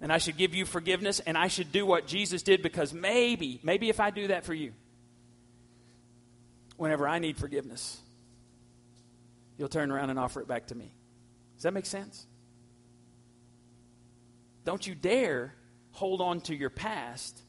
and 0.00 0.12
I 0.12 0.18
should 0.18 0.36
give 0.36 0.54
you 0.54 0.64
forgiveness 0.64 1.20
and 1.20 1.36
I 1.36 1.48
should 1.48 1.72
do 1.72 1.84
what 1.84 2.06
Jesus 2.06 2.42
did 2.42 2.62
because 2.62 2.92
maybe, 2.92 3.60
maybe 3.62 3.88
if 3.88 4.00
I 4.00 4.10
do 4.10 4.28
that 4.28 4.44
for 4.44 4.54
you, 4.54 4.72
whenever 6.76 7.06
I 7.06 7.18
need 7.18 7.36
forgiveness, 7.36 8.00
you'll 9.58 9.68
turn 9.68 9.90
around 9.90 10.10
and 10.10 10.18
offer 10.18 10.40
it 10.40 10.48
back 10.48 10.68
to 10.68 10.74
me. 10.74 10.92
Does 11.56 11.64
that 11.64 11.74
make 11.74 11.86
sense? 11.86 12.26
Don't 14.64 14.86
you 14.86 14.94
dare 14.94 15.54
hold 15.92 16.20
on 16.20 16.40
to 16.42 16.54
your 16.54 16.70
past 16.70 17.42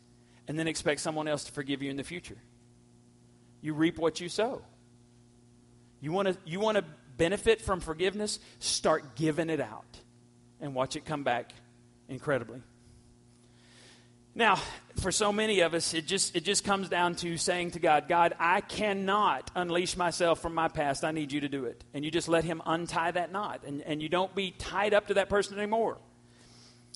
and 0.47 0.59
then 0.59 0.67
expect 0.67 0.99
someone 0.99 1.27
else 1.27 1.45
to 1.45 1.51
forgive 1.51 1.81
you 1.81 1.89
in 1.89 1.95
the 1.97 2.03
future. 2.03 2.37
You 3.61 3.73
reap 3.73 3.97
what 3.97 4.19
you 4.19 4.27
sow. 4.27 4.63
You 6.01 6.11
want 6.11 6.27
to 6.27 6.37
you 6.45 6.59
want 6.59 6.77
to 6.77 6.83
benefit 7.15 7.61
from 7.61 7.79
forgiveness? 7.79 8.39
Start 8.59 9.15
giving 9.15 9.49
it 9.49 9.61
out 9.61 9.99
and 10.59 10.73
watch 10.73 10.95
it 10.95 11.05
come 11.05 11.23
back 11.23 11.53
incredibly. 12.11 12.61
Now, 14.33 14.59
for 15.01 15.11
so 15.11 15.33
many 15.33 15.59
of 15.61 15.73
us, 15.73 15.93
it 15.93 16.07
just, 16.07 16.35
it 16.35 16.45
just 16.45 16.63
comes 16.63 16.87
down 16.87 17.15
to 17.15 17.35
saying 17.37 17.71
to 17.71 17.79
God, 17.79 18.07
God, 18.07 18.33
I 18.39 18.61
cannot 18.61 19.51
unleash 19.55 19.97
myself 19.97 20.39
from 20.39 20.53
my 20.53 20.69
past. 20.69 21.03
I 21.03 21.11
need 21.11 21.31
you 21.31 21.41
to 21.41 21.49
do 21.49 21.65
it. 21.65 21.83
And 21.93 22.05
you 22.05 22.11
just 22.11 22.29
let 22.29 22.45
Him 22.45 22.61
untie 22.65 23.11
that 23.11 23.31
knot, 23.31 23.63
and, 23.65 23.81
and 23.81 24.01
you 24.01 24.07
don't 24.07 24.33
be 24.33 24.51
tied 24.51 24.93
up 24.93 25.07
to 25.07 25.15
that 25.15 25.27
person 25.27 25.57
anymore. 25.57 25.97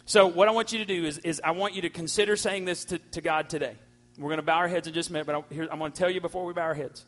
So, 0.05 0.27
what 0.27 0.47
I 0.47 0.51
want 0.51 0.71
you 0.71 0.79
to 0.79 0.85
do 0.85 1.03
is, 1.03 1.17
is 1.19 1.41
I 1.43 1.51
want 1.51 1.73
you 1.73 1.81
to 1.81 1.89
consider 1.89 2.35
saying 2.35 2.65
this 2.65 2.85
to, 2.85 2.99
to 2.99 3.21
God 3.21 3.49
today. 3.49 3.75
We're 4.17 4.29
going 4.29 4.37
to 4.37 4.43
bow 4.43 4.57
our 4.57 4.67
heads 4.67 4.87
in 4.87 4.93
just 4.93 5.09
a 5.09 5.13
minute, 5.13 5.25
but 5.25 5.35
I, 5.35 5.53
here, 5.53 5.67
I'm 5.69 5.79
going 5.79 5.91
to 5.91 5.97
tell 5.97 6.11
you 6.11 6.21
before 6.21 6.45
we 6.45 6.53
bow 6.53 6.61
our 6.61 6.73
heads. 6.73 7.03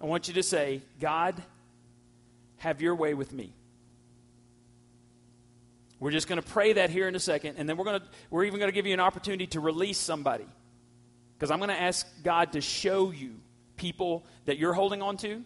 I 0.00 0.06
want 0.06 0.26
you 0.26 0.34
to 0.34 0.42
say, 0.42 0.80
God, 0.98 1.40
have 2.58 2.82
your 2.82 2.96
way 2.96 3.14
with 3.14 3.32
me. 3.32 3.52
We're 5.98 6.10
just 6.10 6.28
going 6.28 6.40
to 6.40 6.46
pray 6.46 6.74
that 6.74 6.90
here 6.90 7.08
in 7.08 7.14
a 7.14 7.20
second, 7.20 7.56
and 7.56 7.68
then 7.68 7.76
we're 7.76 7.84
going 7.84 8.00
to 8.00 8.06
we're 8.30 8.44
even 8.44 8.58
going 8.58 8.70
to 8.70 8.74
give 8.74 8.86
you 8.86 8.92
an 8.92 9.00
opportunity 9.00 9.46
to 9.48 9.60
release 9.60 9.98
somebody. 9.98 10.46
Because 11.36 11.50
I'm 11.50 11.58
going 11.58 11.70
to 11.70 11.80
ask 11.80 12.06
God 12.22 12.52
to 12.52 12.60
show 12.60 13.10
you 13.10 13.36
people 13.76 14.26
that 14.46 14.58
you're 14.58 14.72
holding 14.72 15.02
on 15.02 15.16
to 15.18 15.44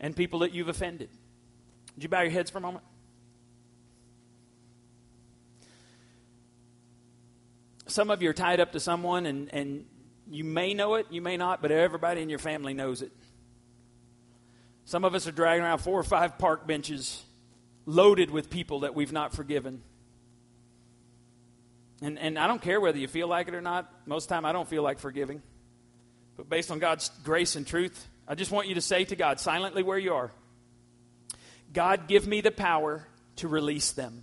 and 0.00 0.14
people 0.14 0.40
that 0.40 0.52
you've 0.52 0.68
offended. 0.68 1.10
Would 1.94 2.02
you 2.02 2.08
bow 2.08 2.22
your 2.22 2.30
heads 2.30 2.50
for 2.50 2.58
a 2.58 2.60
moment? 2.60 2.84
Some 7.86 8.10
of 8.10 8.22
you 8.22 8.30
are 8.30 8.34
tied 8.34 8.60
up 8.60 8.72
to 8.72 8.80
someone, 8.80 9.24
and, 9.24 9.52
and 9.52 9.86
you 10.30 10.44
may 10.44 10.74
know 10.74 10.96
it, 10.96 11.06
you 11.10 11.22
may 11.22 11.38
not, 11.38 11.62
but 11.62 11.72
everybody 11.72 12.20
in 12.20 12.28
your 12.28 12.38
family 12.38 12.74
knows 12.74 13.00
it. 13.00 13.12
Some 14.84 15.04
of 15.04 15.14
us 15.14 15.26
are 15.26 15.32
dragging 15.32 15.64
around 15.64 15.78
four 15.78 15.98
or 15.98 16.04
five 16.04 16.38
park 16.38 16.66
benches 16.66 17.22
loaded 17.88 18.30
with 18.30 18.50
people 18.50 18.80
that 18.80 18.94
we've 18.94 19.12
not 19.12 19.32
forgiven. 19.32 19.80
And, 22.02 22.18
and 22.18 22.38
I 22.38 22.46
don't 22.46 22.60
care 22.60 22.80
whether 22.80 22.98
you 22.98 23.08
feel 23.08 23.28
like 23.28 23.48
it 23.48 23.54
or 23.54 23.62
not. 23.62 23.90
Most 24.06 24.24
of 24.24 24.28
the 24.28 24.34
time, 24.34 24.44
I 24.44 24.52
don't 24.52 24.68
feel 24.68 24.82
like 24.82 24.98
forgiving. 24.98 25.42
But 26.36 26.50
based 26.50 26.70
on 26.70 26.80
God's 26.80 27.08
grace 27.24 27.56
and 27.56 27.66
truth, 27.66 28.06
I 28.28 28.34
just 28.34 28.52
want 28.52 28.68
you 28.68 28.74
to 28.74 28.82
say 28.82 29.04
to 29.06 29.16
God, 29.16 29.40
silently 29.40 29.82
where 29.82 29.98
you 29.98 30.12
are, 30.12 30.30
God, 31.72 32.08
give 32.08 32.26
me 32.26 32.42
the 32.42 32.50
power 32.50 33.06
to 33.36 33.48
release 33.48 33.92
them. 33.92 34.22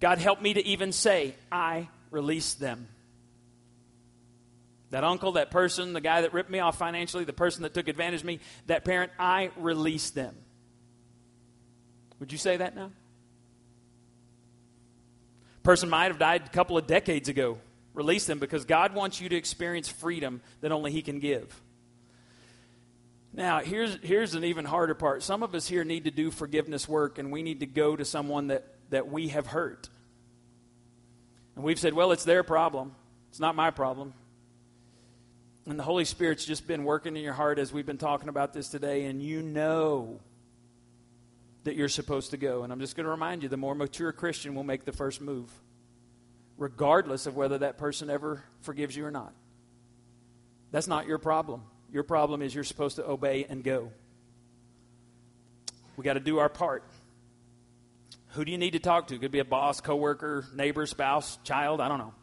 God, 0.00 0.16
help 0.18 0.40
me 0.40 0.54
to 0.54 0.64
even 0.66 0.92
say, 0.92 1.34
I 1.52 1.88
release 2.10 2.54
them. 2.54 2.88
That 4.90 5.04
uncle, 5.04 5.32
that 5.32 5.50
person, 5.50 5.92
the 5.92 6.00
guy 6.00 6.22
that 6.22 6.32
ripped 6.32 6.50
me 6.50 6.58
off 6.58 6.78
financially, 6.78 7.24
the 7.24 7.32
person 7.34 7.64
that 7.64 7.74
took 7.74 7.88
advantage 7.88 8.20
of 8.20 8.26
me, 8.26 8.40
that 8.66 8.84
parent, 8.84 9.12
I 9.18 9.50
release 9.56 10.10
them. 10.10 10.34
Would 12.20 12.32
you 12.32 12.38
say 12.38 12.56
that 12.56 12.74
now? 12.74 12.90
Person 15.62 15.90
might 15.90 16.06
have 16.06 16.18
died 16.18 16.42
a 16.46 16.48
couple 16.48 16.78
of 16.78 16.86
decades 16.86 17.28
ago. 17.28 17.58
Release 17.92 18.26
them 18.26 18.38
because 18.38 18.64
God 18.64 18.94
wants 18.94 19.20
you 19.20 19.28
to 19.28 19.36
experience 19.36 19.88
freedom 19.88 20.40
that 20.60 20.70
only 20.70 20.92
He 20.92 21.02
can 21.02 21.18
give. 21.18 21.60
Now, 23.32 23.60
here's, 23.60 23.98
here's 24.02 24.34
an 24.34 24.44
even 24.44 24.64
harder 24.64 24.94
part. 24.94 25.22
Some 25.22 25.42
of 25.42 25.54
us 25.54 25.68
here 25.68 25.84
need 25.84 26.04
to 26.04 26.10
do 26.10 26.30
forgiveness 26.30 26.88
work, 26.88 27.18
and 27.18 27.30
we 27.30 27.42
need 27.42 27.60
to 27.60 27.66
go 27.66 27.96
to 27.96 28.04
someone 28.04 28.46
that, 28.46 28.64
that 28.90 29.08
we 29.08 29.28
have 29.28 29.46
hurt. 29.46 29.88
And 31.54 31.64
we've 31.64 31.78
said, 31.78 31.94
well, 31.94 32.12
it's 32.12 32.24
their 32.24 32.42
problem. 32.42 32.94
It's 33.30 33.40
not 33.40 33.54
my 33.54 33.70
problem. 33.70 34.14
And 35.66 35.78
the 35.78 35.82
Holy 35.82 36.04
Spirit's 36.04 36.44
just 36.44 36.66
been 36.66 36.84
working 36.84 37.16
in 37.16 37.22
your 37.22 37.32
heart 37.32 37.58
as 37.58 37.72
we've 37.72 37.84
been 37.84 37.98
talking 37.98 38.28
about 38.28 38.52
this 38.52 38.68
today, 38.68 39.04
and 39.04 39.20
you 39.20 39.42
know 39.42 40.20
that 41.66 41.76
you're 41.76 41.88
supposed 41.88 42.30
to 42.30 42.36
go. 42.36 42.64
And 42.64 42.72
I'm 42.72 42.80
just 42.80 42.96
going 42.96 43.04
to 43.04 43.10
remind 43.10 43.42
you 43.42 43.48
the 43.48 43.56
more 43.56 43.74
mature 43.74 44.10
Christian 44.12 44.54
will 44.54 44.64
make 44.64 44.84
the 44.84 44.92
first 44.92 45.20
move, 45.20 45.50
regardless 46.56 47.26
of 47.26 47.36
whether 47.36 47.58
that 47.58 47.76
person 47.76 48.08
ever 48.08 48.42
forgives 48.62 48.96
you 48.96 49.04
or 49.04 49.10
not. 49.10 49.32
That's 50.72 50.88
not 50.88 51.06
your 51.06 51.18
problem. 51.18 51.62
Your 51.92 52.02
problem 52.02 52.42
is 52.42 52.54
you're 52.54 52.64
supposed 52.64 52.96
to 52.96 53.06
obey 53.06 53.46
and 53.48 53.62
go. 53.62 53.92
We 55.96 56.04
got 56.04 56.14
to 56.14 56.20
do 56.20 56.38
our 56.38 56.48
part. 56.48 56.84
Who 58.30 58.44
do 58.44 58.52
you 58.52 58.58
need 58.58 58.72
to 58.72 58.78
talk 58.78 59.08
to? 59.08 59.14
It 59.14 59.20
Could 59.20 59.30
be 59.30 59.38
a 59.38 59.44
boss, 59.44 59.80
coworker, 59.80 60.44
neighbor, 60.54 60.86
spouse, 60.86 61.38
child, 61.44 61.80
I 61.80 61.88
don't 61.88 61.98
know. 61.98 62.14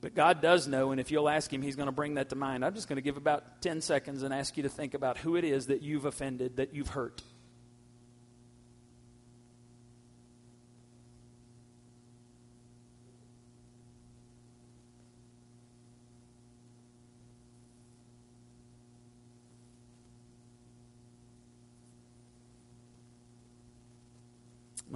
But 0.00 0.14
God 0.14 0.40
does 0.40 0.68
know, 0.68 0.92
and 0.92 1.00
if 1.00 1.10
you'll 1.10 1.28
ask 1.28 1.52
Him, 1.52 1.60
He's 1.60 1.74
going 1.74 1.86
to 1.86 1.92
bring 1.92 2.14
that 2.14 2.28
to 2.28 2.36
mind. 2.36 2.64
I'm 2.64 2.74
just 2.74 2.88
going 2.88 2.96
to 2.96 3.02
give 3.02 3.16
about 3.16 3.62
10 3.62 3.80
seconds 3.80 4.22
and 4.22 4.32
ask 4.32 4.56
you 4.56 4.62
to 4.62 4.68
think 4.68 4.94
about 4.94 5.18
who 5.18 5.34
it 5.36 5.44
is 5.44 5.66
that 5.66 5.82
you've 5.82 6.04
offended, 6.04 6.56
that 6.56 6.72
you've 6.72 6.88
hurt. 6.88 7.20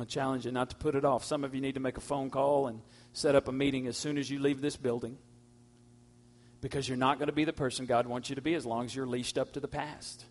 To 0.02 0.08
challenge 0.08 0.46
you 0.46 0.52
not 0.52 0.70
to 0.70 0.76
put 0.76 0.96
it 0.96 1.04
off. 1.04 1.24
Some 1.24 1.44
of 1.44 1.54
you 1.54 1.60
need 1.60 1.74
to 1.74 1.80
make 1.80 1.96
a 1.96 2.00
phone 2.00 2.28
call 2.28 2.66
and 2.66 2.80
set 3.12 3.36
up 3.36 3.46
a 3.46 3.52
meeting 3.52 3.86
as 3.86 3.96
soon 3.96 4.18
as 4.18 4.28
you 4.28 4.40
leave 4.40 4.60
this 4.60 4.76
building 4.76 5.16
because 6.60 6.88
you're 6.88 6.98
not 6.98 7.18
going 7.18 7.28
to 7.28 7.34
be 7.34 7.44
the 7.44 7.52
person 7.52 7.86
God 7.86 8.06
wants 8.06 8.28
you 8.28 8.34
to 8.34 8.42
be 8.42 8.54
as 8.54 8.66
long 8.66 8.84
as 8.84 8.96
you're 8.96 9.06
leashed 9.06 9.38
up 9.38 9.52
to 9.52 9.60
the 9.60 9.68
past. 9.68 10.24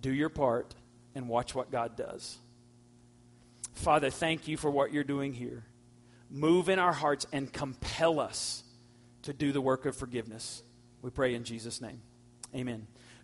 Do 0.00 0.12
your 0.12 0.28
part 0.28 0.74
and 1.14 1.28
watch 1.28 1.54
what 1.54 1.70
God 1.70 1.96
does. 1.96 2.36
Father, 3.74 4.10
thank 4.10 4.48
you 4.48 4.58
for 4.58 4.70
what 4.70 4.92
you're 4.92 5.04
doing 5.04 5.32
here. 5.32 5.64
Move 6.30 6.68
in 6.68 6.78
our 6.78 6.92
hearts 6.92 7.26
and 7.32 7.50
compel 7.50 8.20
us 8.20 8.64
to 9.22 9.32
do 9.32 9.52
the 9.52 9.60
work 9.60 9.86
of 9.86 9.96
forgiveness. 9.96 10.62
We 11.00 11.10
pray 11.10 11.34
in 11.34 11.44
Jesus' 11.44 11.80
name. 11.80 12.02
Amen. 12.54 12.86